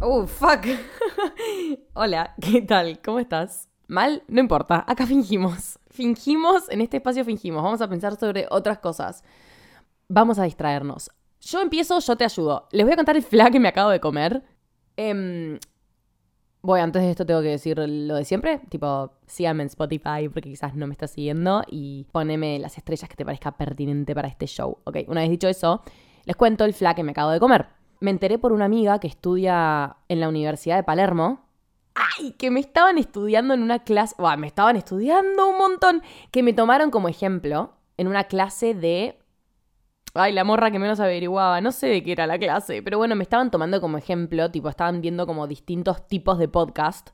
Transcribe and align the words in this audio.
Oh, 0.00 0.26
fuck. 0.26 0.66
Hola, 1.94 2.34
¿qué 2.40 2.62
tal? 2.62 3.00
¿Cómo 3.02 3.18
estás? 3.18 3.68
¿Mal? 3.86 4.22
No 4.28 4.40
importa, 4.40 4.84
acá 4.86 5.06
fingimos. 5.06 5.78
Fingimos, 5.88 6.68
en 6.70 6.80
este 6.80 6.98
espacio 6.98 7.24
fingimos. 7.24 7.62
Vamos 7.62 7.80
a 7.80 7.88
pensar 7.88 8.16
sobre 8.16 8.46
otras 8.50 8.78
cosas. 8.78 9.24
Vamos 10.08 10.38
a 10.38 10.44
distraernos. 10.44 11.10
Yo 11.40 11.62
empiezo, 11.62 11.98
yo 12.00 12.16
te 12.16 12.24
ayudo. 12.24 12.68
Les 12.70 12.84
voy 12.84 12.92
a 12.92 12.96
contar 12.96 13.16
el 13.16 13.22
fla 13.22 13.50
que 13.50 13.60
me 13.60 13.68
acabo 13.68 13.90
de 13.90 14.00
comer. 14.00 14.42
Eh, 14.96 15.58
bueno, 16.60 16.84
antes 16.84 17.02
de 17.02 17.10
esto 17.10 17.26
tengo 17.26 17.42
que 17.42 17.48
decir 17.48 17.78
lo 17.78 18.16
de 18.16 18.24
siempre. 18.24 18.60
Tipo, 18.68 19.12
síganme 19.26 19.62
en 19.62 19.68
Spotify 19.68 20.28
porque 20.32 20.50
quizás 20.50 20.74
no 20.74 20.86
me 20.86 20.92
estás 20.92 21.10
siguiendo 21.12 21.62
y 21.70 22.06
poneme 22.12 22.58
las 22.58 22.76
estrellas 22.78 23.08
que 23.08 23.16
te 23.16 23.24
parezca 23.24 23.56
pertinente 23.56 24.14
para 24.14 24.28
este 24.28 24.46
show. 24.46 24.78
Ok, 24.84 24.98
una 25.08 25.22
vez 25.22 25.30
dicho 25.30 25.48
eso, 25.48 25.82
les 26.24 26.36
cuento 26.36 26.64
el 26.64 26.74
fla 26.74 26.94
que 26.94 27.02
me 27.02 27.12
acabo 27.12 27.30
de 27.30 27.40
comer 27.40 27.83
me 28.04 28.10
enteré 28.10 28.38
por 28.38 28.52
una 28.52 28.66
amiga 28.66 28.98
que 28.98 29.08
estudia 29.08 29.96
en 30.10 30.20
la 30.20 30.28
Universidad 30.28 30.76
de 30.76 30.82
Palermo. 30.82 31.40
¡Ay! 31.94 32.32
Que 32.32 32.50
me 32.50 32.60
estaban 32.60 32.98
estudiando 32.98 33.54
en 33.54 33.62
una 33.62 33.78
clase. 33.78 34.14
Buah, 34.18 34.36
me 34.36 34.46
estaban 34.46 34.76
estudiando 34.76 35.48
un 35.48 35.56
montón. 35.56 36.02
Que 36.30 36.42
me 36.42 36.52
tomaron 36.52 36.90
como 36.90 37.08
ejemplo 37.08 37.72
en 37.96 38.06
una 38.06 38.24
clase 38.24 38.74
de. 38.74 39.18
Ay, 40.12 40.34
la 40.34 40.44
morra 40.44 40.70
que 40.70 40.78
menos 40.78 41.00
averiguaba. 41.00 41.62
No 41.62 41.72
sé 41.72 41.86
de 41.86 42.04
qué 42.04 42.12
era 42.12 42.26
la 42.26 42.38
clase. 42.38 42.82
Pero 42.82 42.98
bueno, 42.98 43.16
me 43.16 43.22
estaban 43.22 43.50
tomando 43.50 43.80
como 43.80 43.96
ejemplo. 43.96 44.50
Tipo, 44.50 44.68
estaban 44.68 45.00
viendo 45.00 45.26
como 45.26 45.46
distintos 45.46 46.06
tipos 46.06 46.38
de 46.38 46.48
podcast 46.48 47.08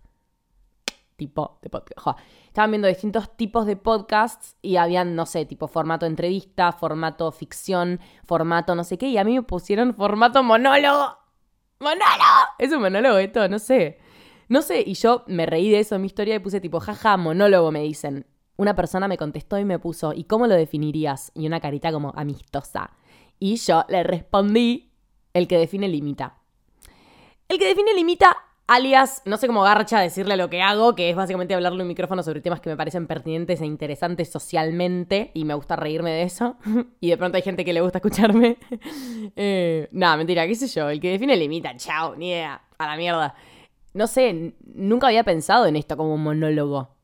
tipo 1.20 1.58
de 1.60 1.68
podcast. 1.68 2.18
Estaban 2.46 2.70
viendo 2.70 2.88
distintos 2.88 3.36
tipos 3.36 3.66
de 3.66 3.76
podcasts 3.76 4.56
y 4.62 4.76
habían, 4.76 5.14
no 5.14 5.26
sé, 5.26 5.44
tipo 5.44 5.68
formato 5.68 6.06
entrevista, 6.06 6.72
formato 6.72 7.30
ficción, 7.30 8.00
formato 8.24 8.74
no 8.74 8.84
sé 8.84 8.96
qué, 8.96 9.08
y 9.08 9.18
a 9.18 9.24
mí 9.24 9.34
me 9.34 9.42
pusieron 9.42 9.94
formato 9.94 10.42
monólogo. 10.42 11.18
¡Monólogo! 11.78 12.48
¿Es 12.58 12.72
un 12.72 12.80
monólogo 12.80 13.18
esto? 13.18 13.46
No 13.48 13.58
sé. 13.58 13.98
No 14.48 14.62
sé, 14.62 14.82
y 14.84 14.94
yo 14.94 15.24
me 15.26 15.44
reí 15.44 15.70
de 15.70 15.80
eso 15.80 15.94
en 15.94 16.00
mi 16.00 16.06
historia 16.06 16.34
y 16.34 16.38
puse 16.38 16.60
tipo, 16.60 16.80
jaja, 16.80 17.18
monólogo, 17.18 17.70
me 17.70 17.82
dicen. 17.82 18.26
Una 18.56 18.74
persona 18.74 19.06
me 19.06 19.18
contestó 19.18 19.58
y 19.58 19.64
me 19.64 19.78
puso, 19.78 20.12
¿y 20.14 20.24
cómo 20.24 20.46
lo 20.46 20.54
definirías? 20.54 21.32
Y 21.34 21.46
una 21.46 21.60
carita 21.60 21.92
como 21.92 22.12
amistosa. 22.16 22.90
Y 23.38 23.56
yo 23.56 23.84
le 23.88 24.02
respondí, 24.02 24.92
el 25.34 25.46
que 25.46 25.58
define 25.58 25.88
limita. 25.88 26.38
El 27.48 27.58
que 27.58 27.66
define 27.66 27.94
limita 27.94 28.36
alias, 28.70 29.22
no 29.24 29.36
sé 29.36 29.48
cómo 29.48 29.62
garcha 29.62 29.98
decirle 29.98 30.36
lo 30.36 30.48
que 30.48 30.62
hago, 30.62 30.94
que 30.94 31.10
es 31.10 31.16
básicamente 31.16 31.54
hablarle 31.54 31.82
un 31.82 31.88
micrófono 31.88 32.22
sobre 32.22 32.40
temas 32.40 32.60
que 32.60 32.70
me 32.70 32.76
parecen 32.76 33.08
pertinentes 33.08 33.60
e 33.60 33.66
interesantes 33.66 34.30
socialmente, 34.30 35.32
y 35.34 35.44
me 35.44 35.54
gusta 35.54 35.74
reírme 35.74 36.12
de 36.12 36.22
eso, 36.22 36.56
y 37.00 37.10
de 37.10 37.16
pronto 37.16 37.36
hay 37.36 37.42
gente 37.42 37.64
que 37.64 37.72
le 37.72 37.80
gusta 37.80 37.98
escucharme. 37.98 38.58
eh, 39.36 39.88
nada, 39.90 40.16
mentira, 40.16 40.46
qué 40.46 40.54
sé 40.54 40.68
yo, 40.68 40.88
el 40.88 41.00
que 41.00 41.10
define 41.10 41.36
limita, 41.36 41.76
chao, 41.76 42.14
ni 42.14 42.30
idea, 42.30 42.62
a 42.78 42.86
la 42.86 42.96
mierda. 42.96 43.34
No 43.92 44.06
sé, 44.06 44.54
nunca 44.62 45.08
había 45.08 45.24
pensado 45.24 45.66
en 45.66 45.74
esto 45.74 45.96
como 45.96 46.14
un 46.14 46.22
monólogo. 46.22 46.94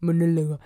Monólogo. 0.00 0.58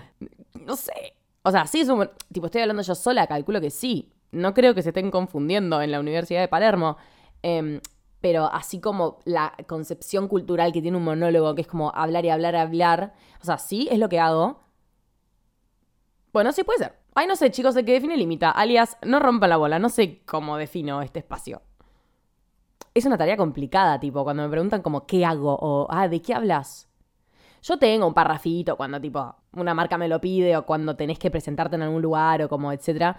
No 0.65 0.77
sé. 0.77 1.15
O 1.43 1.51
sea, 1.51 1.67
sí 1.67 1.81
es 1.81 1.89
un... 1.89 2.09
Tipo, 2.33 2.47
estoy 2.47 2.63
hablando 2.63 2.83
yo 2.83 2.95
sola, 2.95 3.27
calculo 3.27 3.61
que 3.61 3.71
sí. 3.71 4.13
No 4.31 4.55
creo 4.55 4.73
que 4.73 4.83
se 4.83 4.91
estén 4.91 5.11
confundiendo 5.11 5.83
en 5.83 5.91
la 5.91 5.99
Universidad 5.99 6.41
de 6.41 6.47
Palermo. 6.47 6.97
Eh, 7.43 7.81
pero 8.25 8.47
así 8.47 8.81
como 8.81 9.19
la 9.27 9.53
concepción 9.67 10.29
cultural 10.29 10.73
que 10.73 10.81
tiene 10.81 10.97
un 10.97 11.05
monólogo, 11.05 11.55
que 11.55 11.61
es 11.61 11.67
como 11.67 11.95
hablar 11.95 12.25
y 12.25 12.31
hablar 12.31 12.55
y 12.55 12.57
hablar, 12.57 13.13
o 13.43 13.45
sea, 13.45 13.59
sí, 13.59 13.87
es 13.91 13.99
lo 13.99 14.09
que 14.09 14.19
hago. 14.19 14.63
Bueno, 16.33 16.51
sí 16.53 16.65
puede 16.65 16.79
ser. 16.79 16.99
Ay, 17.15 17.27
no 17.27 17.37
sé, 17.37 17.51
chicos, 17.51 17.77
el 17.77 17.85
que 17.85 17.93
define 17.93 18.17
limita, 18.17 18.51
alias, 18.51 18.97
no 19.03 19.19
rompa 19.19 19.47
la 19.47 19.59
bola, 19.59 19.79
no 19.79 19.91
sé 19.91 20.23
cómo 20.25 20.57
defino 20.57 21.03
este 21.03 21.19
espacio. 21.19 21.61
Es 22.95 23.05
una 23.05 23.19
tarea 23.19 23.37
complicada, 23.37 24.01
tipo, 24.01 24.25
cuando 24.25 24.43
me 24.43 24.49
preguntan 24.49 24.81
como, 24.81 25.05
¿qué 25.05 25.27
hago? 25.27 25.59
O, 25.61 25.87
ah, 25.91 26.09
¿de 26.09 26.23
qué 26.23 26.33
hablas? 26.33 26.89
Yo 27.63 27.79
tengo 27.79 28.07
un 28.07 28.15
parrafito 28.15 28.79
cuando, 28.79 28.99
tipo, 29.03 29.37
una 29.53 29.75
marca 29.75 29.99
me 29.99 30.09
lo 30.09 30.19
pide 30.19 30.57
o 30.57 30.65
cuando 30.65 30.97
tenés 30.97 31.19
que 31.19 31.31
presentarte 31.31 31.77
en 31.77 31.83
algún 31.83 32.01
lugar 32.01 32.41
o 32.41 32.49
como, 32.49 32.73
etcétera. 32.73 33.19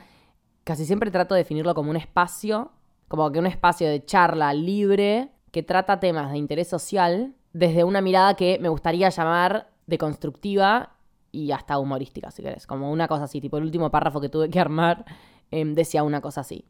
Casi 0.63 0.83
siempre 0.83 1.11
trato 1.11 1.35
de 1.35 1.41
definirlo 1.41 1.75
como 1.75 1.91
un 1.91 1.97
espacio 1.97 2.71
como 3.07 3.31
que 3.31 3.39
un 3.39 3.45
espacio 3.45 3.87
de 3.87 4.03
charla 4.05 4.53
libre 4.53 5.29
que 5.51 5.63
trata 5.63 5.99
temas 5.99 6.31
de 6.31 6.37
interés 6.37 6.67
social 6.67 7.33
desde 7.53 7.83
una 7.83 8.01
mirada 8.01 8.35
que 8.35 8.59
me 8.59 8.69
gustaría 8.69 9.09
llamar 9.09 9.69
de 9.87 9.97
constructiva 9.97 10.95
y 11.31 11.51
hasta 11.51 11.77
humorística, 11.79 12.31
si 12.31 12.41
querés. 12.41 12.67
Como 12.67 12.91
una 12.91 13.07
cosa 13.07 13.25
así, 13.25 13.39
tipo 13.41 13.57
el 13.57 13.63
último 13.63 13.91
párrafo 13.91 14.19
que 14.21 14.29
tuve 14.29 14.49
que 14.49 14.59
armar 14.59 15.05
em, 15.51 15.73
decía 15.73 16.03
una 16.03 16.21
cosa 16.21 16.41
así. 16.41 16.65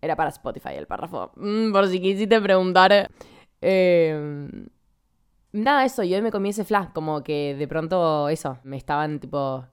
Era 0.00 0.16
para 0.16 0.30
Spotify 0.30 0.74
el 0.74 0.86
párrafo. 0.86 1.32
Mm, 1.36 1.72
por 1.72 1.88
si 1.88 2.00
quisiste 2.00 2.40
preguntar. 2.40 3.10
Em, 3.60 4.68
nada, 5.52 5.84
eso, 5.84 6.02
yo 6.02 6.20
me 6.22 6.30
comí 6.30 6.50
ese 6.50 6.64
flash, 6.64 6.88
como 6.92 7.22
que 7.22 7.54
de 7.54 7.68
pronto 7.68 8.28
eso, 8.28 8.58
me 8.64 8.76
estaban 8.76 9.20
tipo 9.20 9.64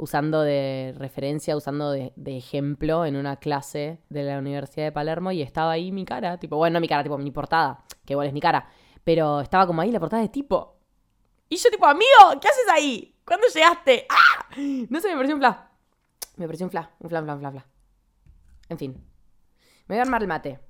usando 0.00 0.40
de 0.40 0.94
referencia, 0.96 1.56
usando 1.56 1.90
de, 1.90 2.12
ejemplo 2.26 3.04
en 3.04 3.16
una 3.16 3.36
clase 3.36 4.00
de 4.08 4.22
la 4.22 4.38
Universidad 4.38 4.86
de 4.86 4.92
Palermo 4.92 5.30
y 5.30 5.42
estaba 5.42 5.72
ahí 5.72 5.92
mi 5.92 6.06
cara, 6.06 6.38
tipo, 6.38 6.56
bueno, 6.56 6.74
no 6.74 6.80
mi 6.80 6.88
cara, 6.88 7.02
tipo 7.02 7.18
mi 7.18 7.30
portada, 7.30 7.84
que 8.06 8.14
igual 8.14 8.26
es 8.26 8.32
mi 8.32 8.40
cara, 8.40 8.66
pero 9.04 9.40
estaba 9.40 9.66
como 9.66 9.82
ahí 9.82 9.90
la 9.90 10.00
portada 10.00 10.22
de 10.22 10.30
tipo. 10.30 10.78
Y 11.50 11.56
yo 11.56 11.70
tipo, 11.70 11.86
amigo, 11.86 12.40
¿qué 12.40 12.48
haces 12.48 12.68
ahí? 12.72 13.14
¿Cuándo 13.26 13.46
llegaste? 13.52 14.06
¡Ah! 14.08 14.48
No 14.88 15.00
sé, 15.00 15.08
me 15.10 15.16
pareció 15.16 15.34
un 15.34 15.40
fla. 15.40 15.70
Me 16.36 16.46
pareció 16.46 16.66
un 16.66 16.70
fla, 16.70 16.90
un 16.98 17.08
fla, 17.10 17.20
un 17.20 17.24
fla, 17.26 17.34
un 17.34 17.40
fla, 17.40 17.50
fla. 17.50 17.66
En 18.70 18.78
fin. 18.78 18.92
Me 19.86 19.96
voy 19.96 19.98
a 19.98 20.02
armar 20.02 20.22
el 20.22 20.28
mate. 20.28 20.60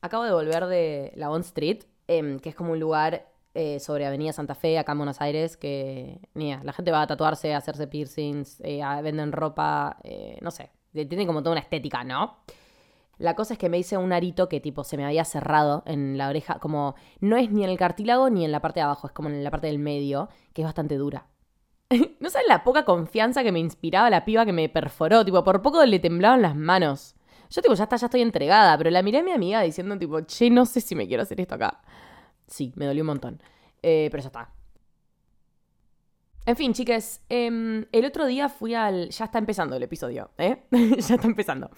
Acabo 0.00 0.24
de 0.24 0.32
volver 0.32 0.66
de 0.66 1.12
la 1.16 1.28
Bond 1.28 1.44
Street, 1.44 1.84
em, 2.06 2.38
que 2.38 2.48
es 2.48 2.54
como 2.54 2.72
un 2.72 2.80
lugar 2.80 3.31
eh, 3.54 3.80
sobre 3.80 4.06
Avenida 4.06 4.32
Santa 4.32 4.54
Fe, 4.54 4.78
acá 4.78 4.92
en 4.92 4.98
Buenos 4.98 5.20
Aires, 5.20 5.56
que 5.56 6.20
mira, 6.34 6.62
la 6.64 6.72
gente 6.72 6.90
va 6.90 7.02
a 7.02 7.06
tatuarse, 7.06 7.54
a 7.54 7.58
hacerse 7.58 7.86
piercings, 7.86 8.60
eh, 8.64 8.82
venden 9.02 9.32
ropa, 9.32 9.98
eh, 10.04 10.38
no 10.40 10.50
sé, 10.50 10.70
tiene 10.92 11.26
como 11.26 11.42
toda 11.42 11.52
una 11.52 11.60
estética, 11.60 12.04
¿no? 12.04 12.38
La 13.18 13.36
cosa 13.36 13.54
es 13.54 13.58
que 13.58 13.68
me 13.68 13.78
hice 13.78 13.96
un 13.96 14.12
arito 14.12 14.48
que 14.48 14.60
tipo 14.60 14.84
se 14.84 14.96
me 14.96 15.04
había 15.04 15.24
cerrado 15.24 15.82
en 15.86 16.18
la 16.18 16.28
oreja, 16.28 16.58
como 16.60 16.94
no 17.20 17.36
es 17.36 17.50
ni 17.50 17.62
en 17.62 17.70
el 17.70 17.78
cartílago 17.78 18.30
ni 18.30 18.44
en 18.44 18.52
la 18.52 18.60
parte 18.60 18.80
de 18.80 18.84
abajo, 18.84 19.06
es 19.06 19.12
como 19.12 19.28
en 19.28 19.44
la 19.44 19.50
parte 19.50 19.66
del 19.68 19.78
medio, 19.78 20.28
que 20.54 20.62
es 20.62 20.66
bastante 20.66 20.96
dura. 20.96 21.26
no 22.20 22.30
sabes 22.30 22.48
la 22.48 22.64
poca 22.64 22.84
confianza 22.84 23.42
que 23.42 23.52
me 23.52 23.60
inspiraba 23.60 24.10
la 24.10 24.24
piba 24.24 24.46
que 24.46 24.52
me 24.52 24.68
perforó, 24.68 25.24
tipo, 25.24 25.44
por 25.44 25.62
poco 25.62 25.84
le 25.84 25.98
temblaban 25.98 26.42
las 26.42 26.56
manos. 26.56 27.14
Yo 27.50 27.60
tipo, 27.60 27.74
ya 27.74 27.84
está, 27.84 27.96
ya 27.96 28.06
estoy 28.06 28.22
entregada, 28.22 28.76
pero 28.78 28.90
la 28.90 29.02
miré 29.02 29.18
a 29.18 29.22
mi 29.22 29.32
amiga 29.32 29.60
diciendo 29.60 29.98
tipo, 29.98 30.22
che, 30.22 30.48
no 30.48 30.64
sé 30.64 30.80
si 30.80 30.94
me 30.94 31.06
quiero 31.06 31.22
hacer 31.22 31.40
esto 31.40 31.54
acá. 31.54 31.80
Sí, 32.52 32.72
me 32.76 32.86
dolió 32.86 33.02
un 33.02 33.06
montón. 33.06 33.42
Eh, 33.82 34.08
pero 34.10 34.22
ya 34.22 34.28
está. 34.28 34.50
En 36.44 36.56
fin, 36.56 36.74
chicas, 36.74 37.22
em, 37.28 37.86
el 37.92 38.04
otro 38.04 38.26
día 38.26 38.48
fui 38.48 38.74
al... 38.74 39.08
Ya 39.08 39.24
está 39.24 39.38
empezando 39.38 39.74
el 39.76 39.82
episodio, 39.82 40.30
¿eh? 40.36 40.64
ya 40.70 41.14
está 41.14 41.26
empezando. 41.26 41.70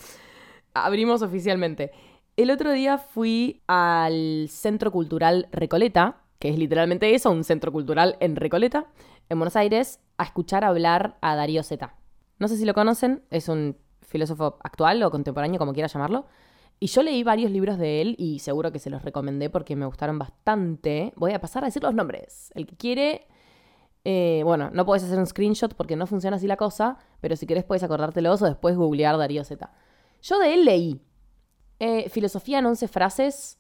Abrimos 0.73 1.23
oficialmente. 1.23 1.93
El 2.37 2.51
otro 2.51 2.73
día 2.73 2.99
fui 2.99 3.63
al 3.69 4.47
Centro 4.49 4.91
Cultural 4.91 5.49
Recoleta, 5.53 6.23
que 6.41 6.49
es 6.49 6.59
literalmente 6.59 7.15
eso, 7.15 7.31
un 7.31 7.45
centro 7.45 7.71
cultural 7.71 8.17
en 8.19 8.35
Recoleta, 8.35 8.87
en 9.29 9.39
Buenos 9.39 9.55
Aires, 9.55 10.01
a 10.19 10.25
escuchar 10.25 10.65
hablar 10.65 11.19
a 11.21 11.37
Darío 11.37 11.63
Zeta. 11.63 11.95
No 12.41 12.49
sé 12.49 12.57
si 12.57 12.65
lo 12.65 12.75
conocen, 12.75 13.23
es 13.31 13.49
un 13.49 13.77
filósofo 14.03 14.59
actual 14.65 15.03
o 15.05 15.11
contemporáneo, 15.11 15.59
como 15.59 15.73
quiera 15.73 15.87
llamarlo. 15.87 16.27
Y 16.81 16.89
yo 16.89 17.03
leí 17.03 17.23
varios 17.23 17.51
libros 17.51 17.79
de 17.79 18.01
él 18.01 18.15
y 18.19 18.41
seguro 18.41 18.73
que 18.73 18.79
se 18.79 18.91
los 18.91 19.03
recomendé 19.03 19.49
porque 19.49 19.77
me 19.77 19.87
gustaron 19.87 20.19
bastante. 20.19 21.13
Voy 21.17 21.33
a 21.33 21.41
pasar 21.41 21.65
a 21.65 21.67
decir 21.67 21.83
los 21.83 21.95
nombres. 21.95 22.53
El 22.55 22.67
que 22.67 22.77
quiere, 22.77 23.27
eh, 24.05 24.43
bueno, 24.45 24.71
no 24.73 24.85
puedes 24.85 25.05
hacer 25.05 25.19
un 25.19 25.27
screenshot 25.27 25.75
porque 25.75 25.97
no 25.97 26.07
funciona 26.07 26.37
así 26.37 26.47
la 26.47 26.57
cosa, 26.57 26.99
pero 27.21 27.37
si 27.37 27.47
quieres 27.47 27.65
puedes 27.65 27.83
acordártelos 27.83 28.43
o 28.43 28.47
después 28.47 28.77
googlear 28.77 29.17
Darío 29.17 29.45
Z. 29.45 29.73
Yo 30.23 30.39
de 30.39 30.55
él 30.55 30.65
leí 30.65 31.01
eh, 31.79 32.09
Filosofía 32.11 32.59
en 32.59 32.67
11 32.67 32.89
frases. 32.89 33.59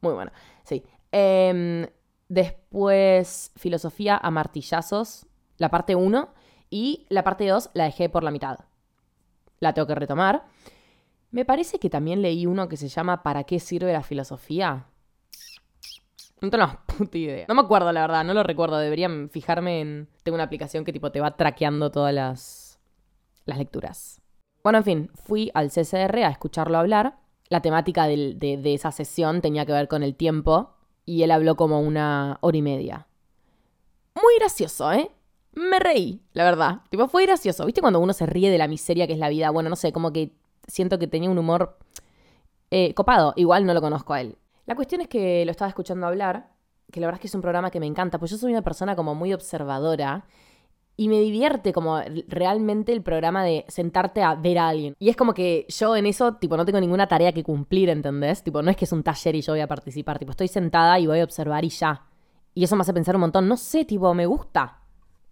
Muy 0.00 0.14
bueno, 0.14 0.32
sí. 0.64 0.84
Em, 1.12 1.86
después 2.28 3.52
Filosofía 3.56 4.16
a 4.16 4.30
martillazos, 4.30 5.26
la 5.56 5.70
parte 5.70 5.94
1. 5.94 6.28
Y 6.70 7.06
la 7.08 7.24
parte 7.24 7.46
2 7.46 7.70
la 7.74 7.84
dejé 7.84 8.08
por 8.08 8.22
la 8.22 8.30
mitad. 8.30 8.58
La 9.60 9.72
tengo 9.72 9.86
que 9.86 9.94
retomar. 9.94 10.44
Me 11.30 11.44
parece 11.44 11.78
que 11.78 11.90
también 11.90 12.22
leí 12.22 12.46
uno 12.46 12.68
que 12.68 12.76
se 12.76 12.88
llama 12.88 13.22
¿Para 13.22 13.44
qué 13.44 13.60
sirve 13.60 13.92
la 13.92 14.02
filosofía? 14.02 14.86
No 16.40 16.50
tengo 16.50 16.66
puta 16.98 17.18
idea. 17.18 17.46
No 17.48 17.54
me 17.54 17.60
acuerdo, 17.60 17.92
la 17.92 18.00
verdad, 18.02 18.24
no 18.24 18.34
lo 18.34 18.42
recuerdo. 18.42 18.78
Deberían 18.78 19.28
fijarme 19.30 19.80
en. 19.80 20.08
Tengo 20.22 20.36
una 20.36 20.44
aplicación 20.44 20.84
que 20.84 20.92
tipo 20.92 21.12
te 21.12 21.20
va 21.20 21.36
traqueando 21.36 21.90
todas 21.90 22.14
las, 22.14 22.78
las 23.44 23.58
lecturas. 23.58 24.22
Bueno, 24.62 24.78
en 24.78 24.84
fin, 24.84 25.10
fui 25.14 25.50
al 25.54 25.70
CCR 25.70 26.24
a 26.24 26.30
escucharlo 26.30 26.78
hablar. 26.78 27.18
La 27.48 27.62
temática 27.62 28.06
de, 28.06 28.34
de 28.36 28.74
esa 28.74 28.92
sesión 28.92 29.40
tenía 29.40 29.64
que 29.64 29.72
ver 29.72 29.88
con 29.88 30.02
el 30.02 30.14
tiempo 30.14 30.74
y 31.06 31.22
él 31.22 31.30
habló 31.30 31.56
como 31.56 31.80
una 31.80 32.36
hora 32.42 32.56
y 32.58 32.62
media. 32.62 33.06
Muy 34.14 34.34
gracioso, 34.38 34.92
¿eh? 34.92 35.10
Me 35.52 35.78
reí, 35.78 36.20
la 36.34 36.44
verdad. 36.44 36.82
Tipo, 36.90 37.08
fue 37.08 37.24
gracioso. 37.24 37.64
¿Viste 37.64 37.80
cuando 37.80 38.00
uno 38.00 38.12
se 38.12 38.26
ríe 38.26 38.50
de 38.50 38.58
la 38.58 38.68
miseria 38.68 39.06
que 39.06 39.14
es 39.14 39.18
la 39.18 39.30
vida? 39.30 39.50
Bueno, 39.50 39.70
no 39.70 39.76
sé, 39.76 39.92
como 39.92 40.12
que 40.12 40.32
siento 40.68 40.98
que 40.98 41.08
tenía 41.08 41.30
un 41.30 41.38
humor 41.38 41.76
Eh, 42.70 42.92
copado, 42.92 43.32
igual 43.36 43.64
no 43.64 43.72
lo 43.72 43.80
conozco 43.80 44.12
a 44.12 44.20
él. 44.20 44.36
La 44.66 44.74
cuestión 44.74 45.00
es 45.00 45.08
que 45.08 45.42
lo 45.46 45.50
estaba 45.52 45.70
escuchando 45.70 46.06
hablar, 46.06 46.50
que 46.92 47.00
la 47.00 47.06
verdad 47.06 47.16
es 47.18 47.22
que 47.22 47.26
es 47.28 47.34
un 47.34 47.40
programa 47.40 47.70
que 47.70 47.80
me 47.80 47.86
encanta, 47.86 48.18
pues 48.18 48.30
yo 48.30 48.36
soy 48.36 48.52
una 48.52 48.60
persona 48.60 48.94
como 48.94 49.14
muy 49.14 49.32
observadora 49.32 50.26
y 50.94 51.08
me 51.08 51.18
divierte 51.18 51.72
como 51.72 51.98
realmente 52.26 52.92
el 52.92 53.00
programa 53.02 53.42
de 53.42 53.64
sentarte 53.68 54.22
a 54.22 54.34
ver 54.34 54.58
a 54.58 54.68
alguien. 54.68 54.94
Y 54.98 55.08
es 55.08 55.16
como 55.16 55.32
que 55.32 55.64
yo 55.70 55.96
en 55.96 56.04
eso, 56.04 56.34
tipo, 56.34 56.58
no 56.58 56.66
tengo 56.66 56.78
ninguna 56.78 57.06
tarea 57.06 57.32
que 57.32 57.42
cumplir, 57.42 57.88
¿entendés? 57.88 58.42
Tipo, 58.42 58.60
no 58.60 58.70
es 58.70 58.76
que 58.76 58.84
es 58.84 58.92
un 58.92 59.02
taller 59.02 59.34
y 59.36 59.40
yo 59.40 59.54
voy 59.54 59.60
a 59.62 59.66
participar, 59.66 60.18
tipo, 60.18 60.32
estoy 60.32 60.48
sentada 60.48 60.98
y 60.98 61.06
voy 61.06 61.20
a 61.20 61.24
observar 61.24 61.64
y 61.64 61.70
ya. 61.70 62.04
Y 62.52 62.64
eso 62.64 62.76
me 62.76 62.82
hace 62.82 62.92
pensar 62.92 63.14
un 63.14 63.22
montón, 63.22 63.48
no 63.48 63.56
sé, 63.56 63.86
tipo, 63.86 64.12
me 64.12 64.26
gusta. 64.26 64.77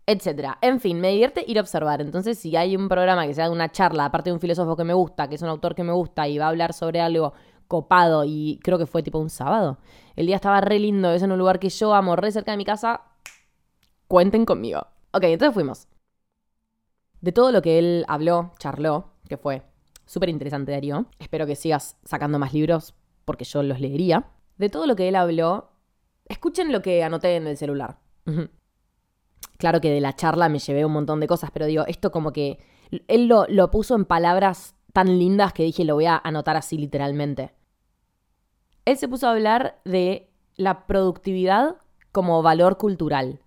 Etcétera. 0.08 0.58
En 0.60 0.78
fin, 0.78 1.00
me 1.00 1.10
divierte 1.10 1.44
ir 1.46 1.58
a 1.58 1.62
observar. 1.62 2.00
Entonces, 2.00 2.38
si 2.38 2.54
hay 2.54 2.76
un 2.76 2.88
programa 2.88 3.26
que 3.26 3.34
sea 3.34 3.50
una 3.50 3.72
charla, 3.72 4.04
aparte 4.04 4.30
de 4.30 4.34
un 4.34 4.40
filósofo 4.40 4.76
que 4.76 4.84
me 4.84 4.94
gusta, 4.94 5.28
que 5.28 5.34
es 5.34 5.42
un 5.42 5.48
autor 5.48 5.74
que 5.74 5.82
me 5.82 5.92
gusta 5.92 6.28
y 6.28 6.38
va 6.38 6.46
a 6.46 6.48
hablar 6.48 6.72
sobre 6.72 7.00
algo 7.00 7.32
copado, 7.66 8.22
y 8.24 8.60
creo 8.62 8.78
que 8.78 8.86
fue 8.86 9.02
tipo 9.02 9.18
un 9.18 9.30
sábado. 9.30 9.78
El 10.14 10.26
día 10.26 10.36
estaba 10.36 10.60
re 10.60 10.78
lindo, 10.78 11.10
es 11.10 11.22
en 11.22 11.32
un 11.32 11.38
lugar 11.38 11.58
que 11.58 11.68
yo 11.68 11.92
amo, 11.92 12.14
re 12.14 12.30
cerca 12.30 12.52
de 12.52 12.56
mi 12.56 12.64
casa. 12.64 13.02
Cuenten 14.06 14.44
conmigo. 14.44 14.86
Ok, 15.10 15.24
entonces 15.24 15.52
fuimos. 15.52 15.88
De 17.20 17.32
todo 17.32 17.50
lo 17.50 17.60
que 17.60 17.80
él 17.80 18.04
habló, 18.06 18.52
charló, 18.60 19.10
que 19.28 19.36
fue 19.36 19.62
súper 20.04 20.28
interesante, 20.28 20.70
Darío. 20.70 21.06
Espero 21.18 21.46
que 21.46 21.56
sigas 21.56 21.96
sacando 22.04 22.38
más 22.38 22.54
libros 22.54 22.94
porque 23.24 23.44
yo 23.44 23.64
los 23.64 23.80
leería. 23.80 24.30
De 24.56 24.68
todo 24.68 24.86
lo 24.86 24.94
que 24.94 25.08
él 25.08 25.16
habló, 25.16 25.72
escuchen 26.26 26.70
lo 26.70 26.82
que 26.82 27.02
anoté 27.02 27.34
en 27.34 27.48
el 27.48 27.56
celular. 27.56 27.98
Claro 29.58 29.80
que 29.80 29.90
de 29.90 30.00
la 30.00 30.14
charla 30.14 30.48
me 30.48 30.58
llevé 30.58 30.84
un 30.84 30.92
montón 30.92 31.20
de 31.20 31.26
cosas, 31.26 31.50
pero 31.50 31.66
digo, 31.66 31.84
esto 31.86 32.10
como 32.10 32.32
que 32.32 32.58
él 33.08 33.26
lo, 33.26 33.46
lo 33.48 33.70
puso 33.70 33.94
en 33.94 34.04
palabras 34.04 34.74
tan 34.92 35.18
lindas 35.18 35.52
que 35.52 35.62
dije 35.62 35.84
lo 35.84 35.94
voy 35.94 36.06
a 36.06 36.20
anotar 36.22 36.56
así 36.56 36.78
literalmente. 36.78 37.52
Él 38.84 38.96
se 38.96 39.08
puso 39.08 39.26
a 39.26 39.32
hablar 39.32 39.80
de 39.84 40.30
la 40.56 40.86
productividad 40.86 41.76
como 42.12 42.42
valor 42.42 42.78
cultural. 42.78 43.40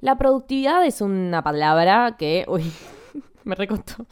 La 0.00 0.16
productividad 0.18 0.84
es 0.84 1.00
una 1.00 1.44
palabra 1.44 2.16
que... 2.16 2.44
Uy, 2.48 2.72
me 3.44 3.54
recontó. 3.54 4.06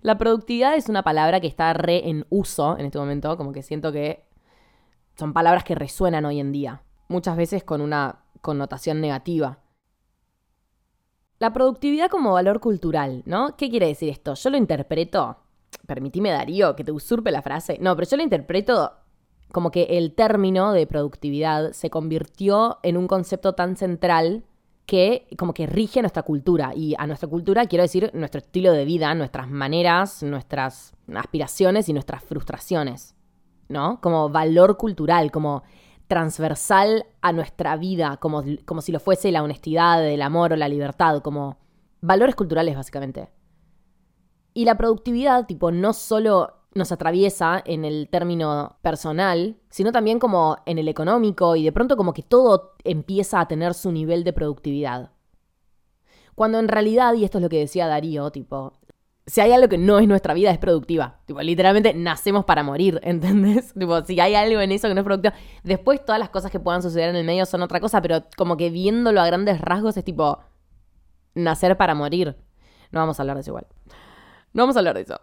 La 0.00 0.16
productividad 0.16 0.76
es 0.76 0.88
una 0.88 1.02
palabra 1.02 1.40
que 1.40 1.46
está 1.46 1.72
re 1.74 2.08
en 2.08 2.26
uso 2.30 2.78
en 2.78 2.86
este 2.86 2.98
momento, 2.98 3.36
como 3.36 3.52
que 3.52 3.62
siento 3.62 3.92
que 3.92 4.24
son 5.18 5.32
palabras 5.32 5.64
que 5.64 5.74
resuenan 5.74 6.24
hoy 6.24 6.40
en 6.40 6.52
día, 6.52 6.82
muchas 7.08 7.36
veces 7.36 7.64
con 7.64 7.80
una 7.80 8.20
connotación 8.40 9.00
negativa. 9.00 9.58
La 11.44 11.52
productividad 11.52 12.08
como 12.08 12.32
valor 12.32 12.58
cultural, 12.58 13.22
¿no? 13.26 13.54
¿Qué 13.58 13.68
quiere 13.68 13.88
decir 13.88 14.08
esto? 14.08 14.32
Yo 14.32 14.48
lo 14.48 14.56
interpreto, 14.56 15.36
permitime 15.86 16.30
Darío 16.30 16.74
que 16.74 16.84
te 16.84 16.90
usurpe 16.90 17.30
la 17.30 17.42
frase, 17.42 17.76
no, 17.82 17.94
pero 17.94 18.08
yo 18.08 18.16
lo 18.16 18.22
interpreto 18.22 18.92
como 19.52 19.70
que 19.70 19.82
el 19.98 20.14
término 20.14 20.72
de 20.72 20.86
productividad 20.86 21.72
se 21.72 21.90
convirtió 21.90 22.78
en 22.82 22.96
un 22.96 23.06
concepto 23.06 23.52
tan 23.52 23.76
central 23.76 24.44
que 24.86 25.26
como 25.36 25.52
que 25.52 25.66
rige 25.66 26.00
nuestra 26.00 26.22
cultura. 26.22 26.72
Y 26.74 26.94
a 26.96 27.06
nuestra 27.06 27.28
cultura 27.28 27.66
quiero 27.66 27.82
decir 27.82 28.10
nuestro 28.14 28.38
estilo 28.38 28.72
de 28.72 28.86
vida, 28.86 29.14
nuestras 29.14 29.50
maneras, 29.50 30.22
nuestras 30.22 30.94
aspiraciones 31.14 31.90
y 31.90 31.92
nuestras 31.92 32.24
frustraciones, 32.24 33.14
¿no? 33.68 34.00
Como 34.00 34.30
valor 34.30 34.78
cultural, 34.78 35.30
como 35.30 35.62
transversal 36.06 37.06
a 37.22 37.32
nuestra 37.32 37.76
vida, 37.76 38.18
como, 38.18 38.42
como 38.64 38.80
si 38.80 38.92
lo 38.92 39.00
fuese 39.00 39.32
la 39.32 39.42
honestidad, 39.42 40.06
el 40.06 40.22
amor 40.22 40.52
o 40.52 40.56
la 40.56 40.68
libertad, 40.68 41.22
como 41.22 41.58
valores 42.00 42.34
culturales 42.34 42.76
básicamente. 42.76 43.30
Y 44.52 44.64
la 44.64 44.76
productividad, 44.76 45.46
tipo, 45.46 45.70
no 45.70 45.92
solo 45.92 46.64
nos 46.74 46.92
atraviesa 46.92 47.62
en 47.64 47.84
el 47.84 48.08
término 48.08 48.76
personal, 48.82 49.56
sino 49.70 49.92
también 49.92 50.18
como 50.18 50.58
en 50.66 50.78
el 50.78 50.88
económico 50.88 51.56
y 51.56 51.64
de 51.64 51.72
pronto 51.72 51.96
como 51.96 52.12
que 52.12 52.22
todo 52.22 52.74
empieza 52.82 53.40
a 53.40 53.48
tener 53.48 53.74
su 53.74 53.92
nivel 53.92 54.24
de 54.24 54.32
productividad. 54.32 55.10
Cuando 56.34 56.58
en 56.58 56.68
realidad, 56.68 57.14
y 57.14 57.24
esto 57.24 57.38
es 57.38 57.42
lo 57.42 57.48
que 57.48 57.60
decía 57.60 57.86
Darío, 57.86 58.30
tipo, 58.30 58.72
si 59.26 59.40
hay 59.40 59.52
algo 59.52 59.68
que 59.68 59.78
no 59.78 59.98
es 59.98 60.06
nuestra 60.06 60.34
vida, 60.34 60.50
es 60.50 60.58
productiva. 60.58 61.20
Tipo, 61.24 61.40
literalmente 61.40 61.94
nacemos 61.94 62.44
para 62.44 62.62
morir, 62.62 63.00
¿entendés? 63.04 63.72
Tipo, 63.72 64.02
si 64.04 64.20
hay 64.20 64.34
algo 64.34 64.60
en 64.60 64.72
eso 64.72 64.88
que 64.88 64.94
no 64.94 65.00
es 65.00 65.04
productivo. 65.04 65.34
Después 65.62 66.04
todas 66.04 66.18
las 66.18 66.28
cosas 66.28 66.50
que 66.50 66.60
puedan 66.60 66.82
suceder 66.82 67.08
en 67.10 67.16
el 67.16 67.24
medio 67.24 67.46
son 67.46 67.62
otra 67.62 67.80
cosa, 67.80 68.02
pero 68.02 68.22
como 68.36 68.56
que 68.56 68.70
viéndolo 68.70 69.20
a 69.20 69.26
grandes 69.26 69.60
rasgos 69.60 69.96
es 69.96 70.04
tipo, 70.04 70.40
nacer 71.34 71.76
para 71.76 71.94
morir. 71.94 72.36
No 72.90 73.00
vamos 73.00 73.18
a 73.18 73.22
hablar 73.22 73.36
de 73.36 73.40
eso 73.40 73.50
igual. 73.50 73.66
No 74.52 74.62
vamos 74.62 74.76
a 74.76 74.80
hablar 74.80 74.94
de 74.94 75.02
eso. 75.02 75.20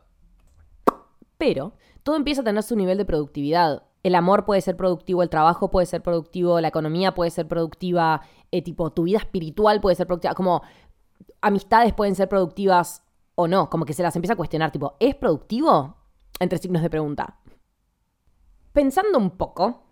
Pero 1.38 1.74
todo 2.04 2.16
empieza 2.16 2.42
a 2.42 2.44
tener 2.44 2.64
su 2.64 2.76
nivel 2.76 2.98
de 2.98 3.06
productividad. 3.06 3.84
El 4.04 4.16
amor 4.16 4.46
puede 4.46 4.62
ser 4.62 4.76
productivo, 4.76 5.22
el 5.22 5.30
trabajo 5.30 5.70
puede 5.70 5.86
ser 5.86 6.02
productivo, 6.02 6.60
la 6.60 6.70
economía 6.70 7.14
puede 7.14 7.30
ser 7.30 7.48
productiva, 7.48 8.22
eh, 8.50 8.64
tipo, 8.64 8.92
tu 8.92 9.04
vida 9.04 9.20
espiritual 9.20 9.80
puede 9.80 9.96
ser 9.96 10.08
productiva, 10.08 10.34
como 10.34 10.64
amistades 11.40 11.94
pueden 11.94 12.16
ser 12.16 12.28
productivas 12.28 13.04
o 13.36 13.48
no, 13.48 13.70
como 13.70 13.86
que 13.86 13.94
se 13.94 14.04
las 14.04 14.16
empieza 14.16 14.34
a 14.34 14.38
cuestionar, 14.38 14.72
tipo, 14.72 14.96
¿es 15.00 15.16
productivo? 15.16 15.98
Entre 16.40 16.58
signos 16.58 16.82
de 16.82 16.90
pregunta. 16.90 17.40
Pensando 18.74 19.18
un 19.18 19.32
poco, 19.32 19.84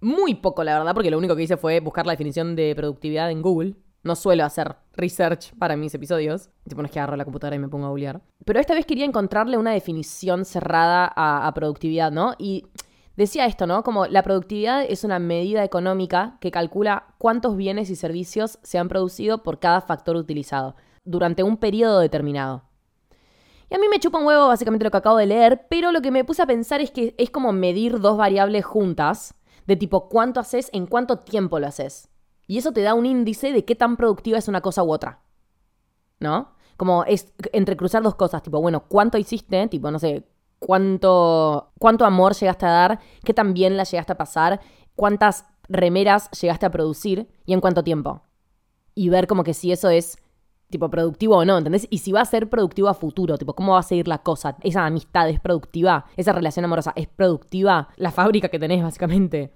muy 0.00 0.34
poco 0.34 0.64
la 0.64 0.78
verdad, 0.78 0.94
porque 0.94 1.10
lo 1.10 1.18
único 1.18 1.36
que 1.36 1.42
hice 1.42 1.56
fue 1.56 1.80
buscar 1.80 2.06
la 2.06 2.12
definición 2.12 2.56
de 2.56 2.74
productividad 2.74 3.30
en 3.30 3.42
Google. 3.42 3.76
No 4.02 4.16
suelo 4.16 4.44
hacer 4.44 4.74
research 4.94 5.54
para 5.58 5.76
mis 5.76 5.94
episodios. 5.94 6.50
Tipo, 6.68 6.82
no 6.82 6.86
es 6.86 6.92
que 6.92 6.98
agarro 6.98 7.16
la 7.16 7.24
computadora 7.24 7.54
y 7.54 7.60
me 7.60 7.68
pongo 7.68 7.86
a 7.86 7.90
googlear. 7.90 8.20
Pero 8.44 8.58
esta 8.58 8.74
vez 8.74 8.84
quería 8.84 9.04
encontrarle 9.04 9.56
una 9.56 9.70
definición 9.70 10.44
cerrada 10.44 11.10
a, 11.14 11.46
a 11.46 11.54
productividad, 11.54 12.10
¿no? 12.10 12.34
Y 12.36 12.66
decía 13.16 13.46
esto, 13.46 13.68
¿no? 13.68 13.84
Como 13.84 14.06
la 14.06 14.24
productividad 14.24 14.82
es 14.82 15.04
una 15.04 15.20
medida 15.20 15.62
económica 15.62 16.36
que 16.40 16.50
calcula 16.50 17.14
cuántos 17.18 17.56
bienes 17.56 17.90
y 17.90 17.96
servicios 17.96 18.58
se 18.62 18.78
han 18.78 18.88
producido 18.88 19.44
por 19.44 19.60
cada 19.60 19.80
factor 19.80 20.16
utilizado 20.16 20.74
durante 21.04 21.44
un 21.44 21.56
periodo 21.56 22.00
determinado. 22.00 22.64
A 23.72 23.78
mí 23.78 23.88
me 23.88 23.98
chupa 23.98 24.18
un 24.18 24.26
huevo 24.26 24.48
básicamente 24.48 24.84
lo 24.84 24.90
que 24.90 24.98
acabo 24.98 25.16
de 25.16 25.26
leer, 25.26 25.66
pero 25.70 25.92
lo 25.92 26.02
que 26.02 26.10
me 26.10 26.24
puse 26.24 26.42
a 26.42 26.46
pensar 26.46 26.80
es 26.80 26.90
que 26.90 27.14
es 27.16 27.30
como 27.30 27.52
medir 27.52 28.00
dos 28.00 28.18
variables 28.18 28.64
juntas, 28.64 29.34
de 29.66 29.76
tipo 29.76 30.08
cuánto 30.08 30.40
haces, 30.40 30.68
en 30.72 30.86
cuánto 30.86 31.18
tiempo 31.18 31.58
lo 31.58 31.66
haces. 31.66 32.08
Y 32.46 32.58
eso 32.58 32.72
te 32.72 32.82
da 32.82 32.94
un 32.94 33.06
índice 33.06 33.52
de 33.52 33.64
qué 33.64 33.74
tan 33.74 33.96
productiva 33.96 34.36
es 34.36 34.48
una 34.48 34.60
cosa 34.60 34.82
u 34.82 34.92
otra. 34.92 35.22
¿No? 36.20 36.54
Como 36.76 37.04
es 37.04 37.32
entrecruzar 37.52 38.02
dos 38.02 38.14
cosas, 38.14 38.42
tipo, 38.42 38.60
bueno, 38.60 38.84
¿cuánto 38.88 39.16
hiciste? 39.16 39.68
Tipo, 39.68 39.90
no 39.90 39.98
sé, 39.98 40.26
cuánto, 40.58 41.72
cuánto 41.78 42.04
amor 42.04 42.34
llegaste 42.34 42.66
a 42.66 42.70
dar, 42.70 43.00
qué 43.24 43.32
tan 43.32 43.54
bien 43.54 43.76
la 43.76 43.84
llegaste 43.84 44.12
a 44.12 44.18
pasar, 44.18 44.60
cuántas 44.94 45.46
remeras 45.68 46.30
llegaste 46.30 46.66
a 46.66 46.70
producir 46.70 47.28
y 47.46 47.52
en 47.52 47.60
cuánto 47.60 47.82
tiempo. 47.82 48.22
Y 48.94 49.08
ver 49.08 49.26
como 49.26 49.44
que 49.44 49.54
si 49.54 49.72
eso 49.72 49.88
es 49.88 50.18
tipo 50.72 50.90
productivo 50.90 51.36
o 51.36 51.44
no, 51.44 51.58
¿entendés? 51.58 51.86
Y 51.90 51.98
si 51.98 52.10
va 52.10 52.22
a 52.22 52.24
ser 52.24 52.48
productivo 52.50 52.88
a 52.88 52.94
futuro, 52.94 53.38
tipo, 53.38 53.54
¿cómo 53.54 53.74
va 53.74 53.78
a 53.78 53.84
seguir 53.84 54.08
la 54.08 54.18
cosa? 54.18 54.56
Esa 54.62 54.84
amistad 54.84 55.28
es 55.28 55.38
productiva, 55.38 56.06
esa 56.16 56.32
relación 56.32 56.64
amorosa 56.64 56.92
es 56.96 57.06
productiva, 57.06 57.90
la 57.96 58.10
fábrica 58.10 58.48
que 58.48 58.58
tenés 58.58 58.82
básicamente. 58.82 59.52